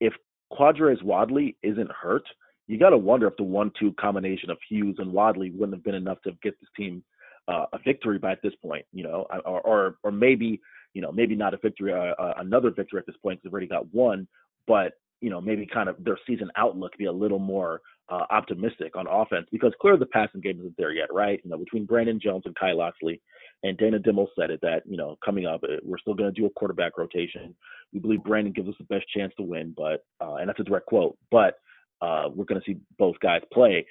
[0.00, 0.12] If
[0.52, 2.24] Quardraiz Wadley isn't hurt,
[2.66, 5.94] you got to wonder if the one-two combination of Hughes and Wadley wouldn't have been
[5.94, 7.04] enough to get this team
[7.48, 10.60] uh, a victory by at this point, you know, or or, or maybe
[10.94, 13.52] you know maybe not a victory, uh, uh, another victory at this point because they've
[13.52, 14.26] already got one,
[14.66, 18.96] but you know maybe kind of their season outlook be a little more uh, optimistic
[18.96, 21.40] on offense because clearly the passing game isn't there yet, right?
[21.44, 23.20] You know, between Brandon Jones and Kai Locksley,
[23.64, 26.40] and Dana Dimel said it that you know coming up uh, we're still going to
[26.40, 27.54] do a quarterback rotation.
[27.92, 30.64] We believe Brandon gives us the best chance to win, but uh, and that's a
[30.64, 31.16] direct quote.
[31.30, 31.58] But
[32.00, 33.86] uh, we're going to see both guys play.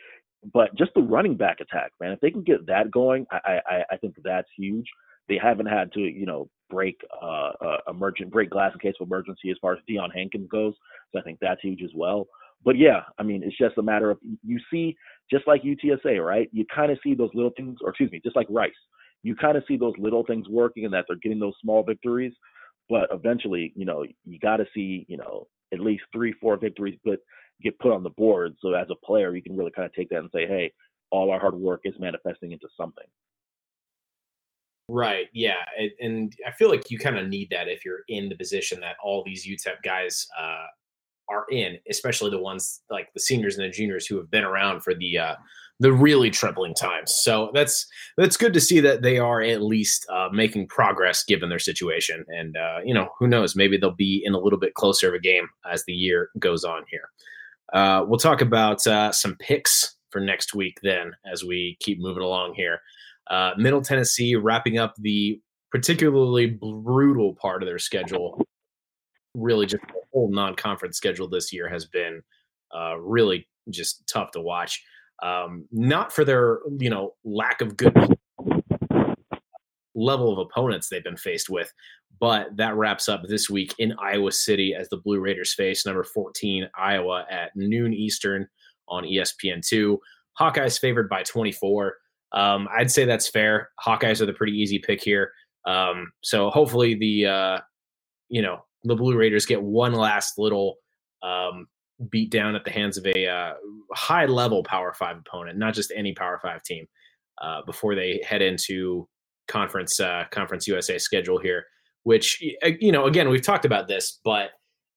[0.53, 3.83] But just the running back attack, man, if they can get that going, I I,
[3.91, 4.88] I think that's huge.
[5.27, 9.07] They haven't had to you know break uh, uh, emergent break glass in case of
[9.07, 10.73] emergency as far as Deion Hankins goes.
[11.12, 12.27] So I think that's huge as well
[12.65, 14.95] but yeah, I mean, it's just a matter of you see,
[15.29, 16.49] just like UTSA, right?
[16.51, 18.71] You kind of see those little things, or excuse me, just like Rice,
[19.23, 22.33] you kind of see those little things working and that they're getting those small victories.
[22.89, 26.99] But eventually, you know, you got to see, you know, at least three, four victories,
[27.03, 27.19] but
[27.62, 28.55] get put on the board.
[28.62, 30.71] So as a player, you can really kind of take that and say, hey,
[31.09, 33.05] all our hard work is manifesting into something.
[34.89, 35.27] Right.
[35.33, 35.63] Yeah.
[36.01, 38.97] And I feel like you kind of need that if you're in the position that
[39.01, 40.65] all these UTEP guys uh,
[41.29, 44.81] are in, especially the ones like the seniors and the juniors who have been around
[44.81, 45.36] for the uh,
[45.84, 47.13] the really troubling times.
[47.13, 51.50] So that's that's good to see that they are at least uh, making progress given
[51.50, 52.24] their situation.
[52.30, 53.54] And uh, you know, who knows?
[53.54, 56.63] Maybe they'll be in a little bit closer of a game as the year goes
[56.63, 57.10] on here.
[57.74, 62.24] Uh, we'll talk about uh, some picks for next week then as we keep moving
[62.24, 62.80] along here.
[63.30, 68.41] Uh, Middle Tennessee wrapping up the particularly brutal part of their schedule.
[69.34, 72.22] Really, just the whole non-conference schedule this year has been
[72.74, 74.82] uh, really just tough to watch.
[75.21, 77.95] Um, not for their you know lack of good
[79.95, 81.71] level of opponents they've been faced with,
[82.19, 86.04] but that wraps up this week in Iowa City as the Blue Raiders face number
[86.04, 88.47] 14 Iowa at noon Eastern
[88.88, 89.97] on ESPN2.
[90.39, 91.95] Hawkeyes favored by 24.
[92.32, 93.69] Um, I'd say that's fair.
[93.86, 95.32] Hawkeyes are the pretty easy pick here.
[95.65, 97.60] Um, so hopefully the uh,
[98.30, 100.76] you know the Blue Raiders get one last little
[101.21, 101.67] um,
[102.10, 103.53] beat down at the hands of a uh,
[103.93, 106.88] high level Power Five opponent, not just any Power Five team,
[107.41, 109.08] uh, before they head into
[109.47, 111.65] conference uh, Conference USA schedule here.
[112.03, 112.43] Which
[112.82, 114.49] you know, again, we've talked about this, but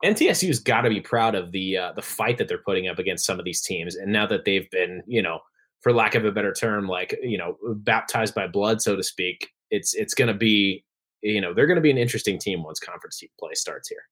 [0.04, 3.24] MTSU's got to be proud of the uh, the fight that they're putting up against
[3.24, 5.38] some of these teams, and now that they've been, you know,
[5.80, 9.48] for lack of a better term, like you know, baptized by blood, so to speak.
[9.70, 10.84] It's it's going to be,
[11.22, 14.02] you know, they're going to be an interesting team once conference play starts here.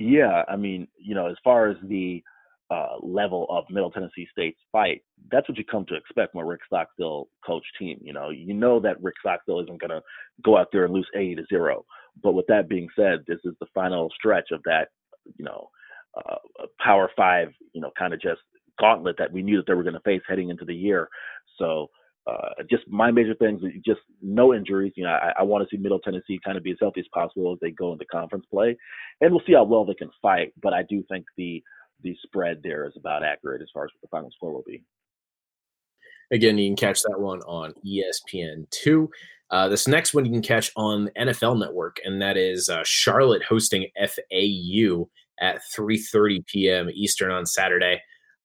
[0.00, 2.22] Yeah, I mean, you know, as far as the
[2.70, 6.44] uh, level of Middle Tennessee State's fight, that's what you come to expect from a
[6.46, 8.00] Rick Stockstill coach team.
[8.02, 10.00] You know, you know that Rick Stockstill isn't going to
[10.42, 11.84] go out there and lose 80 to zero.
[12.22, 14.88] But with that being said, this is the final stretch of that,
[15.36, 15.68] you know,
[16.16, 16.36] uh,
[16.82, 18.40] Power Five, you know, kind of just
[18.80, 21.08] gauntlet that we knew that they were going to face heading into the year.
[21.58, 21.90] So
[22.30, 24.92] uh, just my major things, just no injuries.
[24.96, 27.06] You know, I, I want to see Middle Tennessee kind of be as healthy as
[27.12, 28.76] possible as they go into conference play,
[29.20, 30.52] and we'll see how well they can fight.
[30.62, 31.62] But I do think the
[32.02, 34.82] the spread there is about accurate as far as what the final score will be.
[36.32, 39.08] Again, you can catch that one on ESPN2.
[39.50, 43.42] Uh, this next one you can catch on NFL Network, and that is uh, Charlotte
[43.42, 45.08] hosting FAU
[45.40, 46.90] at 3:30 p.m.
[46.92, 48.00] Eastern on Saturday.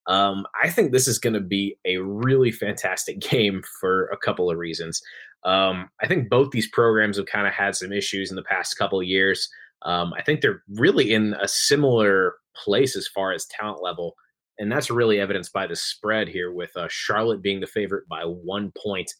[0.07, 4.49] Um, I think this is going to be a really fantastic game for a couple
[4.49, 5.01] of reasons.
[5.43, 8.77] Um, I think both these programs have kind of had some issues in the past
[8.77, 9.47] couple of years.
[9.83, 14.15] Um, I think they're really in a similar place as far as talent level,
[14.57, 18.23] and that's really evidenced by the spread here, with uh, Charlotte being the favorite by
[18.23, 19.11] one point.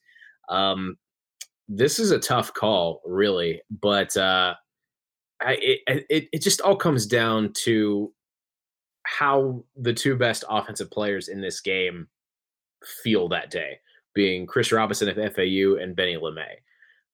[0.50, 0.98] Um,
[1.68, 4.56] this is a tough call, really, but uh,
[5.42, 8.12] I, it, it it just all comes down to
[9.06, 12.08] how the two best offensive players in this game
[13.04, 13.80] feel that day,
[14.14, 16.56] being Chris Robinson of FAU and Benny LeMay.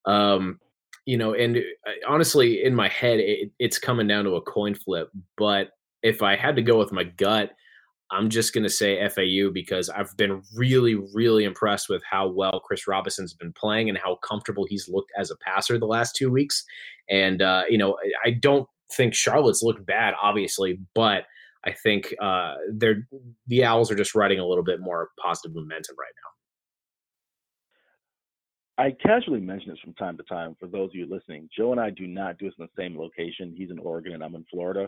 [0.05, 0.59] Um,
[1.05, 4.75] you know, and uh, honestly, in my head, it, it's coming down to a coin
[4.75, 5.09] flip.
[5.37, 5.71] But
[6.03, 7.51] if I had to go with my gut,
[8.11, 12.61] I'm just going to say FAU because I've been really, really impressed with how well
[12.65, 16.29] Chris Robinson's been playing and how comfortable he's looked as a passer the last two
[16.29, 16.65] weeks.
[17.09, 21.23] And, uh, you know, I don't think Charlotte's looked bad, obviously, but
[21.65, 23.07] I think uh, they're
[23.47, 26.21] the Owls are just riding a little bit more positive momentum right now.
[28.83, 31.47] I casually mention this from time to time for those of you listening.
[31.55, 33.53] Joe and I do not do this in the same location.
[33.55, 34.87] He's in Oregon and I'm in Florida.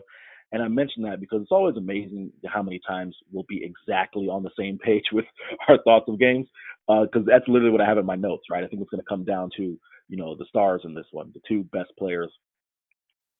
[0.52, 4.42] And I mention that because it's always amazing how many times we'll be exactly on
[4.42, 5.24] the same page with
[5.68, 6.46] our thoughts of games.
[6.88, 8.64] Because uh, that's literally what I have in my notes, right?
[8.64, 11.30] I think it's going to come down to, you know, the stars in this one,
[11.32, 12.30] the two best players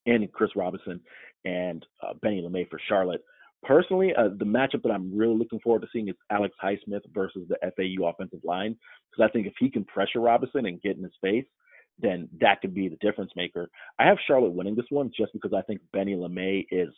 [0.06, 1.00] and Chris Robinson
[1.44, 3.22] and uh, Benny LeMay for Charlotte.
[3.64, 7.48] Personally, uh, the matchup that I'm really looking forward to seeing is Alex Highsmith versus
[7.48, 8.76] the FAU offensive line.
[9.10, 11.46] Because I think if he can pressure Robinson and get in his face,
[11.98, 13.70] then that could be the difference maker.
[13.98, 16.88] I have Charlotte winning this one just because I think Benny LeMay is,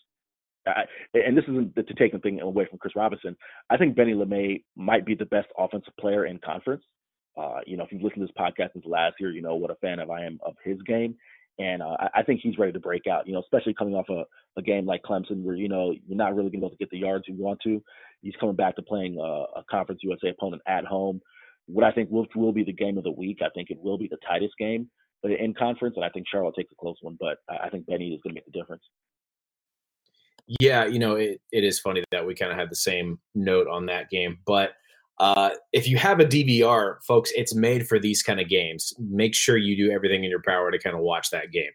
[0.66, 0.82] uh,
[1.14, 3.36] and this isn't to take anything away from Chris Robinson.
[3.70, 6.82] I think Benny LeMay might be the best offensive player in conference.
[7.36, 9.70] Uh, you know, if you've listened to this podcast since last year, you know what
[9.70, 11.14] a fan of I am of his game
[11.58, 13.26] and uh, I think he's ready to break out.
[13.26, 14.24] You know, especially coming off a,
[14.58, 16.76] a game like Clemson, where you know you're not really going to be able to
[16.76, 17.82] get the yards you want to.
[18.22, 21.20] He's coming back to playing a, a Conference USA opponent at home.
[21.66, 23.38] What I think will will be the game of the week.
[23.42, 24.88] I think it will be the tightest game
[25.24, 27.16] in conference, and I think Charlotte takes a close one.
[27.18, 28.82] But I think Benny is going to make the difference.
[30.60, 33.66] Yeah, you know, it, it is funny that we kind of had the same note
[33.66, 34.74] on that game, but
[35.18, 38.92] uh, if you have a DVR, folks, it's made for these kind of games.
[38.98, 41.72] Make sure you do everything in your power to kind of watch that game.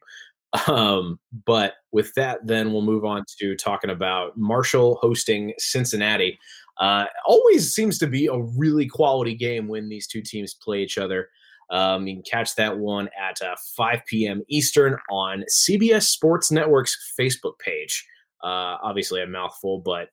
[0.68, 6.38] Um, but with that, then we'll move on to talking about Marshall hosting Cincinnati.
[6.78, 10.98] Uh, always seems to be a really quality game when these two teams play each
[10.98, 11.30] other.
[11.70, 14.42] Um, you can catch that one at uh, 5 p.m.
[14.50, 18.06] Eastern on CBS Sports Network's Facebook page.
[18.44, 20.10] Uh, obviously, a mouthful, but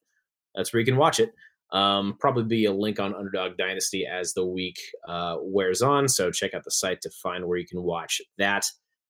[0.55, 1.33] that's where you can watch it.
[1.73, 6.09] Um, probably be a link on Underdog Dynasty as the week uh, wears on.
[6.09, 8.65] So check out the site to find where you can watch that.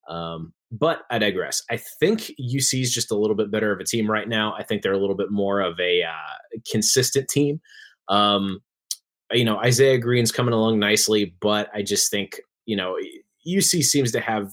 [0.09, 1.61] Um, but I digress.
[1.69, 4.53] I think UC is just a little bit better of a team right now.
[4.55, 7.61] I think they're a little bit more of a uh, consistent team.
[8.07, 8.59] Um,
[9.31, 12.97] you know, Isaiah Green's coming along nicely, but I just think, you know,
[13.47, 14.51] UC seems to have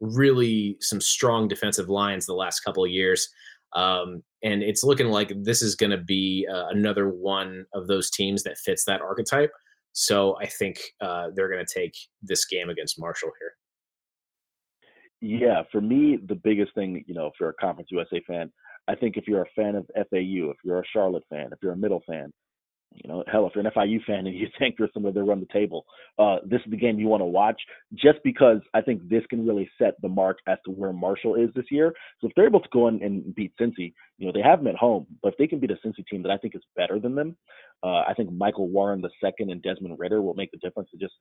[0.00, 3.28] really some strong defensive lines the last couple of years.
[3.74, 8.10] Um, and it's looking like this is going to be uh, another one of those
[8.10, 9.50] teams that fits that archetype.
[9.92, 13.52] So I think uh, they're going to take this game against Marshall here.
[15.20, 18.50] Yeah, for me, the biggest thing, you know, if you're a Conference USA fan,
[18.88, 21.72] I think if you're a fan of FAU, if you're a Charlotte fan, if you're
[21.72, 22.32] a Middle fan,
[22.94, 25.40] you know, hell, if you're an FIU fan and you think there's somewhere to run
[25.40, 25.84] the table,
[26.18, 27.60] uh, this is the game you want to watch
[27.94, 31.50] just because I think this can really set the mark as to where Marshall is
[31.54, 31.92] this year.
[32.20, 34.68] So if they're able to go in and beat Cincy, you know, they have them
[34.68, 36.98] at home, but if they can beat a Cincy team that I think is better
[36.98, 37.36] than them,
[37.82, 40.88] uh, I think Michael Warren the second and Desmond Ridder will make the difference.
[40.92, 41.14] It just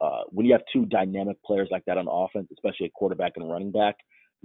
[0.00, 3.50] uh, when you have two dynamic players like that on offense, especially a quarterback and
[3.50, 3.96] running back,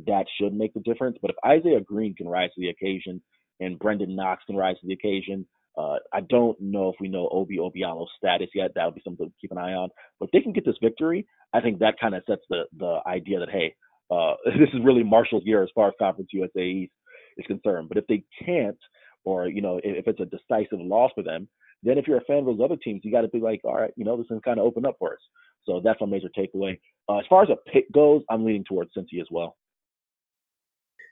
[0.07, 1.17] that should make the difference.
[1.21, 3.21] But if Isaiah Green can rise to the occasion
[3.59, 5.45] and Brenden Knox can rise to the occasion,
[5.77, 8.71] uh, I don't know if we know Obi Obialo's status yet.
[8.75, 9.89] That would be something to keep an eye on.
[10.19, 12.99] But if they can get this victory, I think that kind of sets the the
[13.07, 13.75] idea that hey,
[14.09, 16.93] uh, this is really Marshall's year as far as Conference USA East
[17.37, 17.89] is concerned.
[17.89, 18.77] But if they can't,
[19.23, 21.47] or you know, if, if it's a decisive loss for them,
[21.83, 23.75] then if you're a fan of those other teams, you got to be like, all
[23.75, 25.19] right, you know, this is kind of open up for us.
[25.65, 26.79] So that's my major takeaway.
[27.09, 29.55] Uh, as far as a pick goes, I'm leaning towards Cincy as well.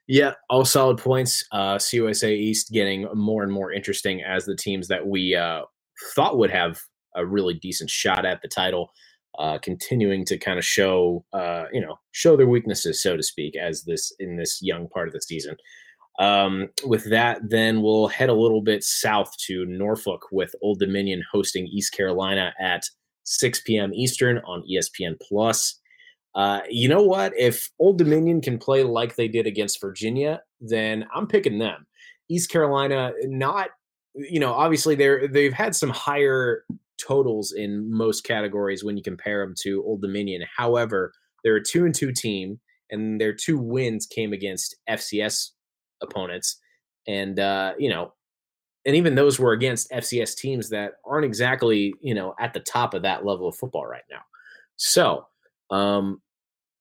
[0.09, 1.45] Yeah, all solid points.
[1.51, 5.61] Uh, CUSA East getting more and more interesting as the teams that we uh,
[6.15, 6.81] thought would have
[7.15, 8.89] a really decent shot at the title,
[9.37, 13.55] uh, continuing to kind of show, uh, you know, show their weaknesses, so to speak,
[13.55, 15.55] as this in this young part of the season.
[16.19, 21.23] Um, with that, then we'll head a little bit south to Norfolk with Old Dominion
[21.31, 22.81] hosting East Carolina at
[23.25, 23.93] 6 p.m.
[23.93, 25.78] Eastern on ESPN Plus.
[26.39, 27.33] Uh, you know what?
[27.37, 31.85] If Old Dominion can play like they did against Virginia, then I'm picking them.
[32.29, 33.71] East Carolina, not
[34.15, 36.63] you know, obviously they're they've had some higher
[36.97, 40.41] totals in most categories when you compare them to Old Dominion.
[40.55, 41.11] However,
[41.43, 42.57] they're a two and two team,
[42.89, 45.49] and their two wins came against FCS
[46.01, 46.57] opponents,
[47.05, 48.13] and uh, you know,
[48.85, 52.93] and even those were against FCS teams that aren't exactly you know at the top
[52.93, 54.21] of that level of football right now.
[54.77, 55.25] So
[55.69, 56.21] um,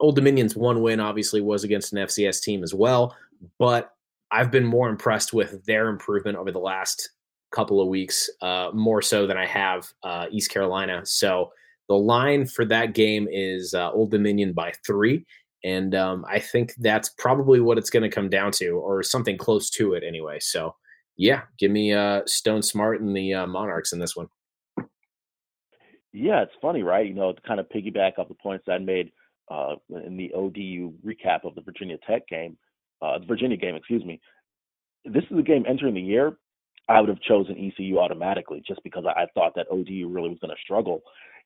[0.00, 3.16] Old Dominion's one win obviously was against an FCS team as well,
[3.58, 3.94] but
[4.30, 7.10] I've been more impressed with their improvement over the last
[7.50, 11.04] couple of weeks, uh, more so than I have uh, East Carolina.
[11.04, 11.50] So
[11.88, 15.24] the line for that game is uh, Old Dominion by three.
[15.64, 19.36] And um, I think that's probably what it's going to come down to, or something
[19.36, 20.38] close to it anyway.
[20.40, 20.76] So,
[21.16, 24.28] yeah, give me uh, Stone Smartt and the uh, Monarchs in this one.
[26.12, 27.06] Yeah, it's funny, right?
[27.06, 29.10] You know, to kind of piggyback off the points I made
[29.50, 32.56] uh, in the ODU recap of the Virginia Tech game,
[33.02, 34.20] uh, the Virginia game, excuse me.
[35.04, 36.36] This is a game entering the year.
[36.88, 40.54] I would have chosen ECU automatically just because I, thought that ODU really was going
[40.54, 41.02] to struggle.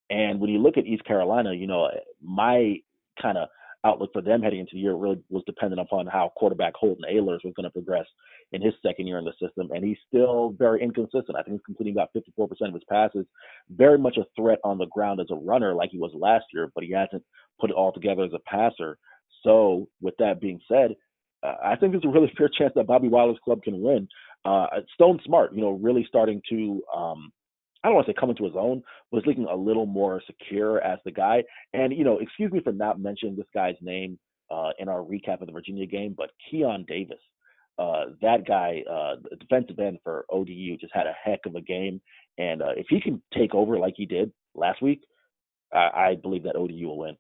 [0.08, 1.90] And when you look at East Carolina, you know,
[2.22, 2.76] my
[3.20, 3.48] kind of
[3.84, 7.44] outlook for them heading into the year really was dependent upon how quarterback Holden Ahlers
[7.44, 8.06] was going to progress
[8.52, 9.70] in his second year in the system.
[9.72, 11.36] And he's still very inconsistent.
[11.36, 13.26] I think he's completing about 54% of his passes,
[13.70, 16.70] very much a threat on the ground as a runner like he was last year,
[16.74, 17.24] but he hasn't
[17.60, 18.98] put it all together as a passer.
[19.42, 20.94] So, with that being said,
[21.42, 24.08] uh, I think there's a really fair chance that Bobby Wilder's club can win.
[24.44, 27.32] Uh, Stone Smartt, you know, really starting to um,
[27.82, 30.80] I don't want to say coming to his own, was looking a little more secure
[30.82, 31.42] as the guy.
[31.72, 34.18] And you know, excuse me for not mentioning this guy's name
[34.50, 37.18] uh, in our recap of the Virginia game, but Keon Davis,
[37.78, 41.60] uh, that guy, uh, the defensive end for ODU, just had a heck of a
[41.60, 42.00] game.
[42.38, 45.02] And uh, if he can take over like he did last week,
[45.72, 47.16] I, I believe that ODU will win.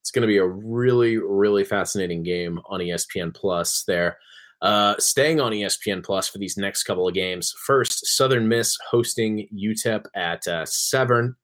[0.00, 4.18] It's going to be a really, really fascinating game on ESPN Plus there.
[4.60, 7.54] Uh, staying on ESPN Plus for these next couple of games.
[7.66, 11.36] First, Southern Miss hosting UTEP at uh, Severn.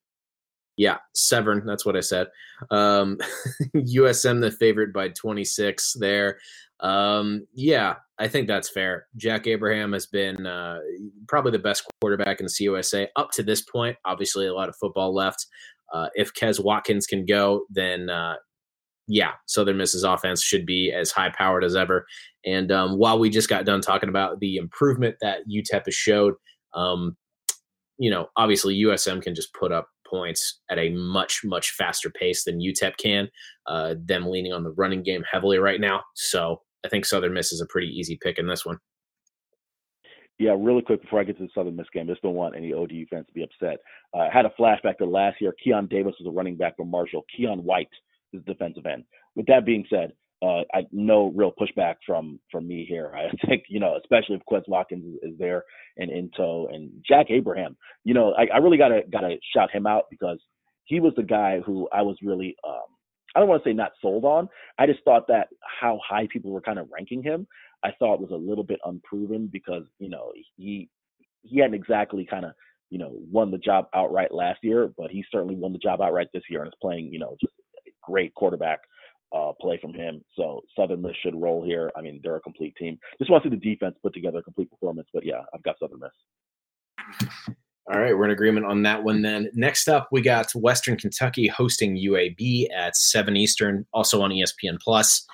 [0.77, 1.67] Yeah, Severn.
[1.67, 2.29] That's what I said.
[2.71, 3.19] Um,
[3.77, 6.39] USM the favorite by 26 there.
[6.81, 9.07] Um, yeah, I think that's fair.
[9.17, 10.81] Jack Abraham has been uh,
[11.29, 13.97] probably the best quarterback in the CUSA up to this point.
[14.05, 15.47] Obviously, a lot of football left.
[15.93, 18.37] Uh, if Quez Watkins can go, then uh,
[19.09, 22.07] yeah, Southern Miss's offense should be as high powered as ever.
[22.47, 26.35] And um, while we just got done talking about the improvement that UTEP has showed,
[26.75, 27.17] um,
[27.99, 32.45] you know, obviously USM can just put up points at a much much faster pace
[32.45, 33.29] than UTEP can.
[33.67, 37.53] Uh, them leaning on the running game heavily right now, so I think Southern Miss
[37.53, 38.79] is a pretty easy pick in this one.
[40.39, 42.57] Yeah, really quick before I get to the Southern Miss game, I just don't want
[42.57, 43.77] any ODU fans to be upset.
[44.15, 45.55] Uh, I had a flashback to last year.
[45.63, 47.27] Keon Davis was a running back for Marshall.
[47.37, 47.91] Keon White
[48.33, 49.05] is defensive end.
[49.37, 50.13] With that being said,
[50.43, 53.13] uh, I no real pushback from from me here.
[53.15, 55.65] I think you know, especially if Quez Watkins is, is there
[55.99, 57.77] and Into and Jack Abraham.
[58.05, 60.39] You know, I, I really gotta gotta shout him out because
[60.85, 62.89] he was the guy who I was really um,
[63.35, 64.49] I don't want to say not sold on.
[64.79, 65.49] I just thought that
[65.81, 67.47] how high people were kind of ranking him,
[67.85, 70.89] I thought was a little bit unproven because you know he
[71.43, 72.53] he hadn't exactly kind of
[72.91, 76.29] you know won the job outright last year, but he certainly won the job outright
[76.33, 77.55] this year and is playing you know just
[77.87, 78.81] a great quarterback
[79.35, 80.23] uh, play from him.
[80.37, 81.91] So Southern Miss should roll here.
[81.97, 82.99] I mean, they're a complete team.
[83.19, 85.09] Just want to see the defense put together a complete performance.
[85.15, 87.57] But yeah, I've got Southern Miss.
[87.93, 89.51] All right, we're in agreement on that one then.
[89.55, 95.27] Next up, we got Western Kentucky hosting UAB at 7 Eastern, also on ESPN Plus.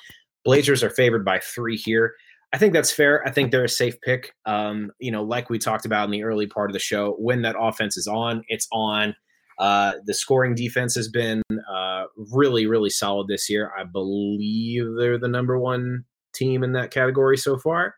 [0.44, 2.14] Blazers are favored by three here.
[2.52, 3.26] I think that's fair.
[3.26, 4.32] I think they're a safe pick.
[4.46, 7.42] Um, you know, like we talked about in the early part of the show, when
[7.42, 9.14] that offense is on, it's on.
[9.58, 13.72] Uh, the scoring defense has been uh, really, really solid this year.
[13.78, 17.96] I believe they're the number one team in that category so far.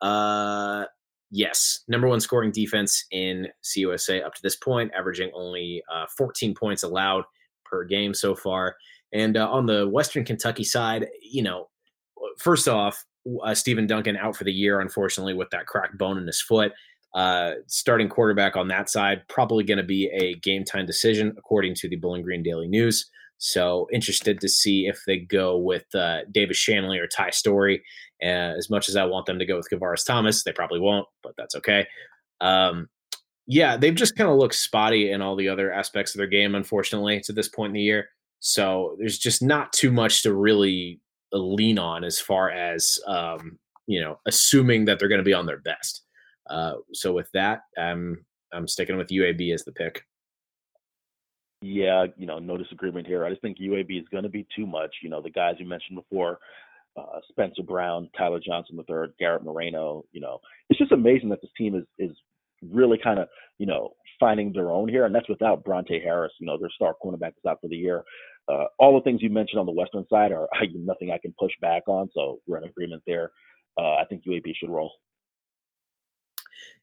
[0.00, 0.84] Uh,
[1.30, 6.54] yes, number one scoring defense in CUSA up to this point, averaging only uh, 14
[6.54, 7.24] points allowed
[7.64, 8.76] per game so far.
[9.12, 11.68] And uh, on the Western Kentucky side, you know,
[12.38, 13.04] first off,
[13.42, 16.72] uh, Steven Duncan out for the year, unfortunately, with that cracked bone in his foot.
[17.14, 21.74] Uh, starting quarterback on that side, probably going to be a game time decision, according
[21.74, 23.10] to the Bowling Green Daily News.
[23.38, 27.82] So interested to see if they go with uh, Davis Shanley or Ty Storey.
[28.22, 31.06] Uh, as much as I want them to go with Gavaris Thomas, they probably won't,
[31.22, 31.86] but that's okay.
[32.40, 32.88] Um,
[33.46, 36.54] yeah, they've just kind of looked spotty in all the other aspects of their game,
[36.54, 38.08] unfortunately, to this point in the year.
[38.40, 41.00] So there's just not too much to really
[41.32, 45.34] uh, lean on as far as um, you know, assuming that they're going to be
[45.34, 46.02] on their best.
[46.48, 50.04] Uh, so with that, I'm I'm sticking with UAB as the pick.
[51.62, 53.24] Yeah, you know, no disagreement here.
[53.24, 54.94] I just think UAB is going to be too much.
[55.02, 56.38] You know, the guys you mentioned before,
[56.96, 60.04] uh, Spencer Brown, Tyler Johnston III, Garrett Marino.
[60.12, 60.38] You know,
[60.68, 62.16] it's just amazing that this team is is
[62.62, 63.28] really kind of
[63.58, 63.90] you know
[64.20, 66.32] finding their own here, and that's without Brontae Harris.
[66.40, 68.04] You know, their star cornerback is out for the year.
[68.48, 71.52] Uh, all the things you mentioned on the Western side are nothing I can push
[71.60, 73.30] back on, so we're in agreement there.
[73.78, 74.92] Uh, I think UAB should roll.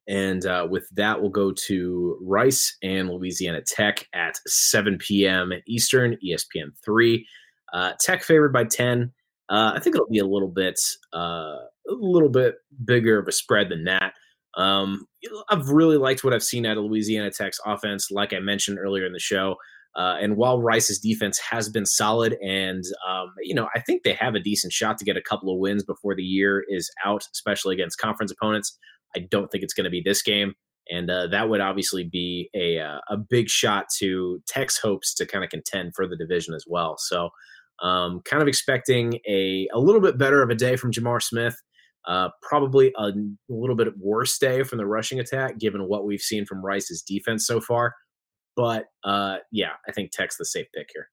[0.08, 5.54] And uh, with that, we'll go to Rice and Louisiana Tech at 7 p.m.
[5.68, 7.26] Eastern, ESPN 3.
[7.74, 9.12] Uh, Tech favored by 10.
[9.50, 10.80] Uh, I think it'll be a little bit,
[11.14, 11.58] uh,
[11.90, 14.14] a little bit bigger of a spread than that.
[14.56, 15.08] Um,
[15.50, 19.06] I've really liked what I've seen out of Louisiana Tech's offense, like I mentioned earlier
[19.06, 19.56] in the show.
[19.96, 24.14] Uh, and while Rice's defense has been solid, and um, you know, I think they
[24.14, 27.28] have a decent shot to get a couple of wins before the year is out,
[27.32, 28.78] especially against conference opponents.
[29.16, 30.54] I don't think it's going to be this game,
[30.90, 35.26] and uh, that would obviously be a uh, a big shot to Tech's hopes to
[35.26, 36.96] kind of contend for the division as well.
[36.98, 37.30] So,
[37.82, 41.56] um, kind of expecting a a little bit better of a day from J'Mar Smith.
[42.06, 43.14] Uh, probably a
[43.48, 47.48] little bit worse day from the rushing attack, given what we've seen from Rice's defense
[47.48, 47.94] so far.
[48.56, 51.08] But uh, yeah, I think Tech's the safe pick here.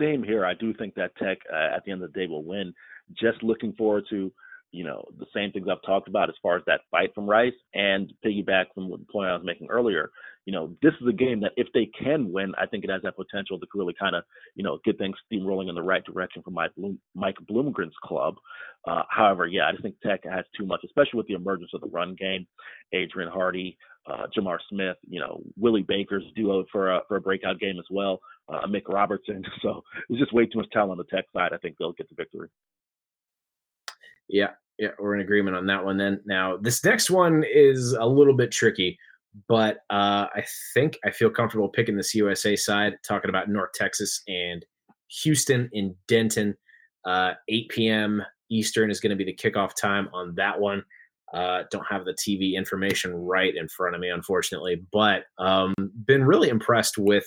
[0.00, 0.44] Same here.
[0.44, 2.72] I do think that Tech, uh, at the end of the day, will win.
[3.12, 4.32] Just looking forward to
[4.70, 7.54] you know, the same things I've talked about as far as that fight from Rice
[7.74, 10.10] and piggyback from the point I was making earlier.
[10.44, 13.02] You know, this is a game that if they can win, I think it has
[13.02, 16.42] that potential to really kind of, you know, get things steamrolling in the right direction
[16.42, 18.36] for Mike, Bloom, Mike Bloomgren's club.
[18.86, 21.80] Uh, however, yeah, I just think Tech has too much, especially with the emergence of
[21.80, 22.46] the run game.
[22.92, 27.58] Adrian Hardy, uh, J'Mar Smith, you know, Willie Baker's duo for a, for a breakout
[27.58, 29.44] game as well, uh, Mick Robertson.
[29.62, 31.52] So it's just way too much talent on the Tech side.
[31.52, 32.48] I think they'll get the victory.
[34.28, 35.96] Yeah, yeah, we're in agreement on that one.
[35.96, 38.98] Then now this next one is a little bit tricky,
[39.48, 42.94] but uh, I think I feel comfortable picking this USA side.
[43.06, 44.64] Talking about North Texas and
[45.22, 46.56] Houston in Denton,
[47.04, 48.22] uh, 8 p.m.
[48.50, 50.82] Eastern is going to be the kickoff time on that one.
[51.34, 55.74] Uh, don't have the TV information right in front of me, unfortunately, but um,
[56.06, 57.26] been really impressed with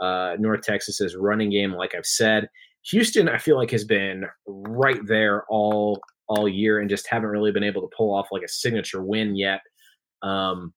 [0.00, 1.72] uh, North Texas's running game.
[1.72, 2.48] Like I've said,
[2.90, 7.52] Houston, I feel like has been right there all all year and just haven't really
[7.52, 9.60] been able to pull off like a signature win yet.
[10.22, 10.72] Um,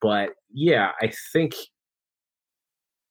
[0.00, 1.54] but yeah, I think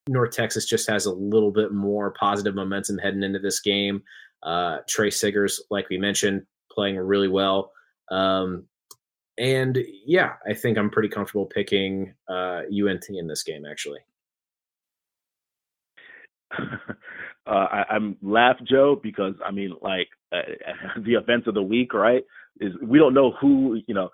[0.07, 4.01] North Texas just has a little bit more positive momentum heading into this game.
[4.43, 7.71] Uh, Tre Siggers, like we mentioned, playing really well.
[8.09, 8.65] Um,
[9.37, 13.99] and yeah, I think I'm pretty comfortable picking uh, UNT in this game, actually.
[17.47, 20.41] Uh, I, I'm laugh Joe because I mean like uh,
[21.05, 22.23] the events of the week, right?
[22.59, 24.09] Is we don't know who you know.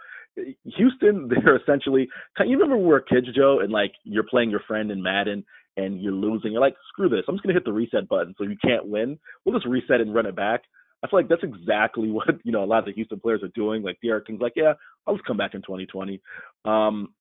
[0.75, 2.07] Houston, they're essentially.
[2.39, 5.43] You remember when we were kids, Joe, and like you're playing your friend in Madden,
[5.77, 7.23] and you're losing, you're like, screw this.
[7.27, 8.35] I'm just gonna hit the reset button.
[8.37, 9.17] So you can't win.
[9.45, 10.61] We'll just reset and run it back.
[11.03, 13.49] I feel like that's exactly what you know a lot of the Houston players are
[13.49, 13.83] doing.
[13.83, 14.73] Like D'Eriq King's like, yeah,
[15.05, 16.19] I'll just come back in 2020.
[16.65, 17.13] Um,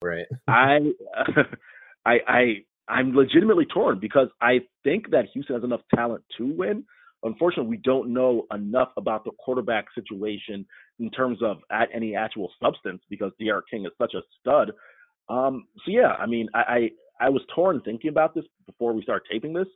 [0.00, 0.26] right.
[0.48, 0.78] I,
[2.06, 2.44] I, I,
[2.88, 6.84] I'm legitimately torn because I think that Houston has enough talent to win.
[7.22, 10.66] Unfortunately, we don't know enough about the quarterback situation
[10.98, 14.72] in terms of at any actual substance because D'Eriq King is such a stud.
[15.30, 16.90] Um, so yeah, I mean, I, I
[17.26, 19.68] I was torn thinking about this before we start taping this,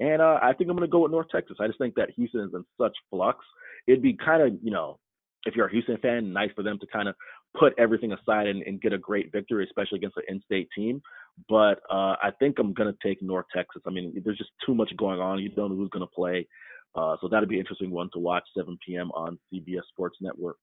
[0.00, 1.56] and uh, I think I'm going to go with North Texas.
[1.60, 3.44] I just think that Houston is in such flux.
[3.86, 4.98] It'd be kind of, you know,
[5.44, 7.14] if you're a Houston fan, nice for them to kind of
[7.58, 11.00] put everything aside and, and, get a great victory, especially against an in-state team.
[11.48, 13.82] But uh, I think I'm going to take North Texas.
[13.86, 15.40] I mean, there's just too much going on.
[15.40, 16.46] You don't know who's going to play.
[16.94, 19.10] Uh, so that'd be an interesting one to watch 7 p.m.
[19.12, 20.56] on CBS Sports Network.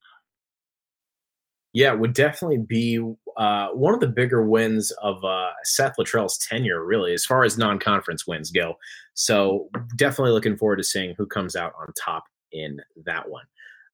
[1.74, 2.98] Yeah, would definitely be
[3.36, 7.56] uh, one of the bigger wins of uh, Seth Littrell's tenure, really, as far as
[7.56, 8.74] non-conference wins go.
[9.14, 13.44] So definitely looking forward to seeing who comes out on top in that one.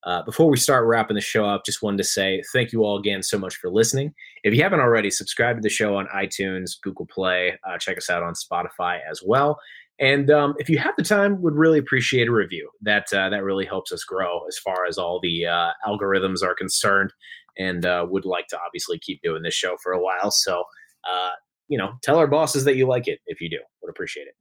[0.04, 2.98] Uh, before we start wrapping the show up, just wanted to say thank you all
[2.98, 4.14] again so much for listening.
[4.44, 7.58] If you haven't already, subscribe to the show on iTunes, Google Play.
[7.68, 9.58] Uh, check us out on Spotify as well.
[10.00, 12.70] And um, if you have the time, would really appreciate a review.
[12.82, 16.54] That uh, that really helps us grow as far as all the uh, algorithms are
[16.54, 17.12] concerned
[17.58, 20.30] and uh, would like to obviously keep doing this show for a while.
[20.30, 20.62] So,
[21.10, 21.30] uh,
[21.66, 23.58] you know, tell our bosses that you like it if you do.
[23.82, 24.34] Would appreciate it.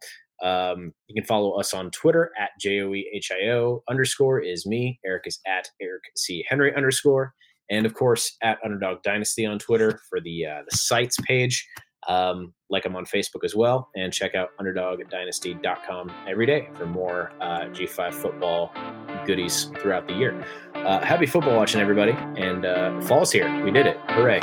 [0.43, 4.99] Um, you can follow us on Twitter at joehio underscore is me.
[5.05, 7.33] Eric is at Eric C Henry underscore,
[7.69, 11.67] and of course at Underdog Dynasty on Twitter for the uh, the sites page.
[12.07, 17.33] Um, like I'm on Facebook as well, and check out UnderdogDynasty.com every day for more
[17.41, 18.71] uh, G5 football
[19.25, 20.45] goodies throughout the year.
[20.73, 23.63] Uh, happy football watching, everybody, and uh, fall's here.
[23.63, 23.97] We did it.
[24.09, 24.39] Hooray.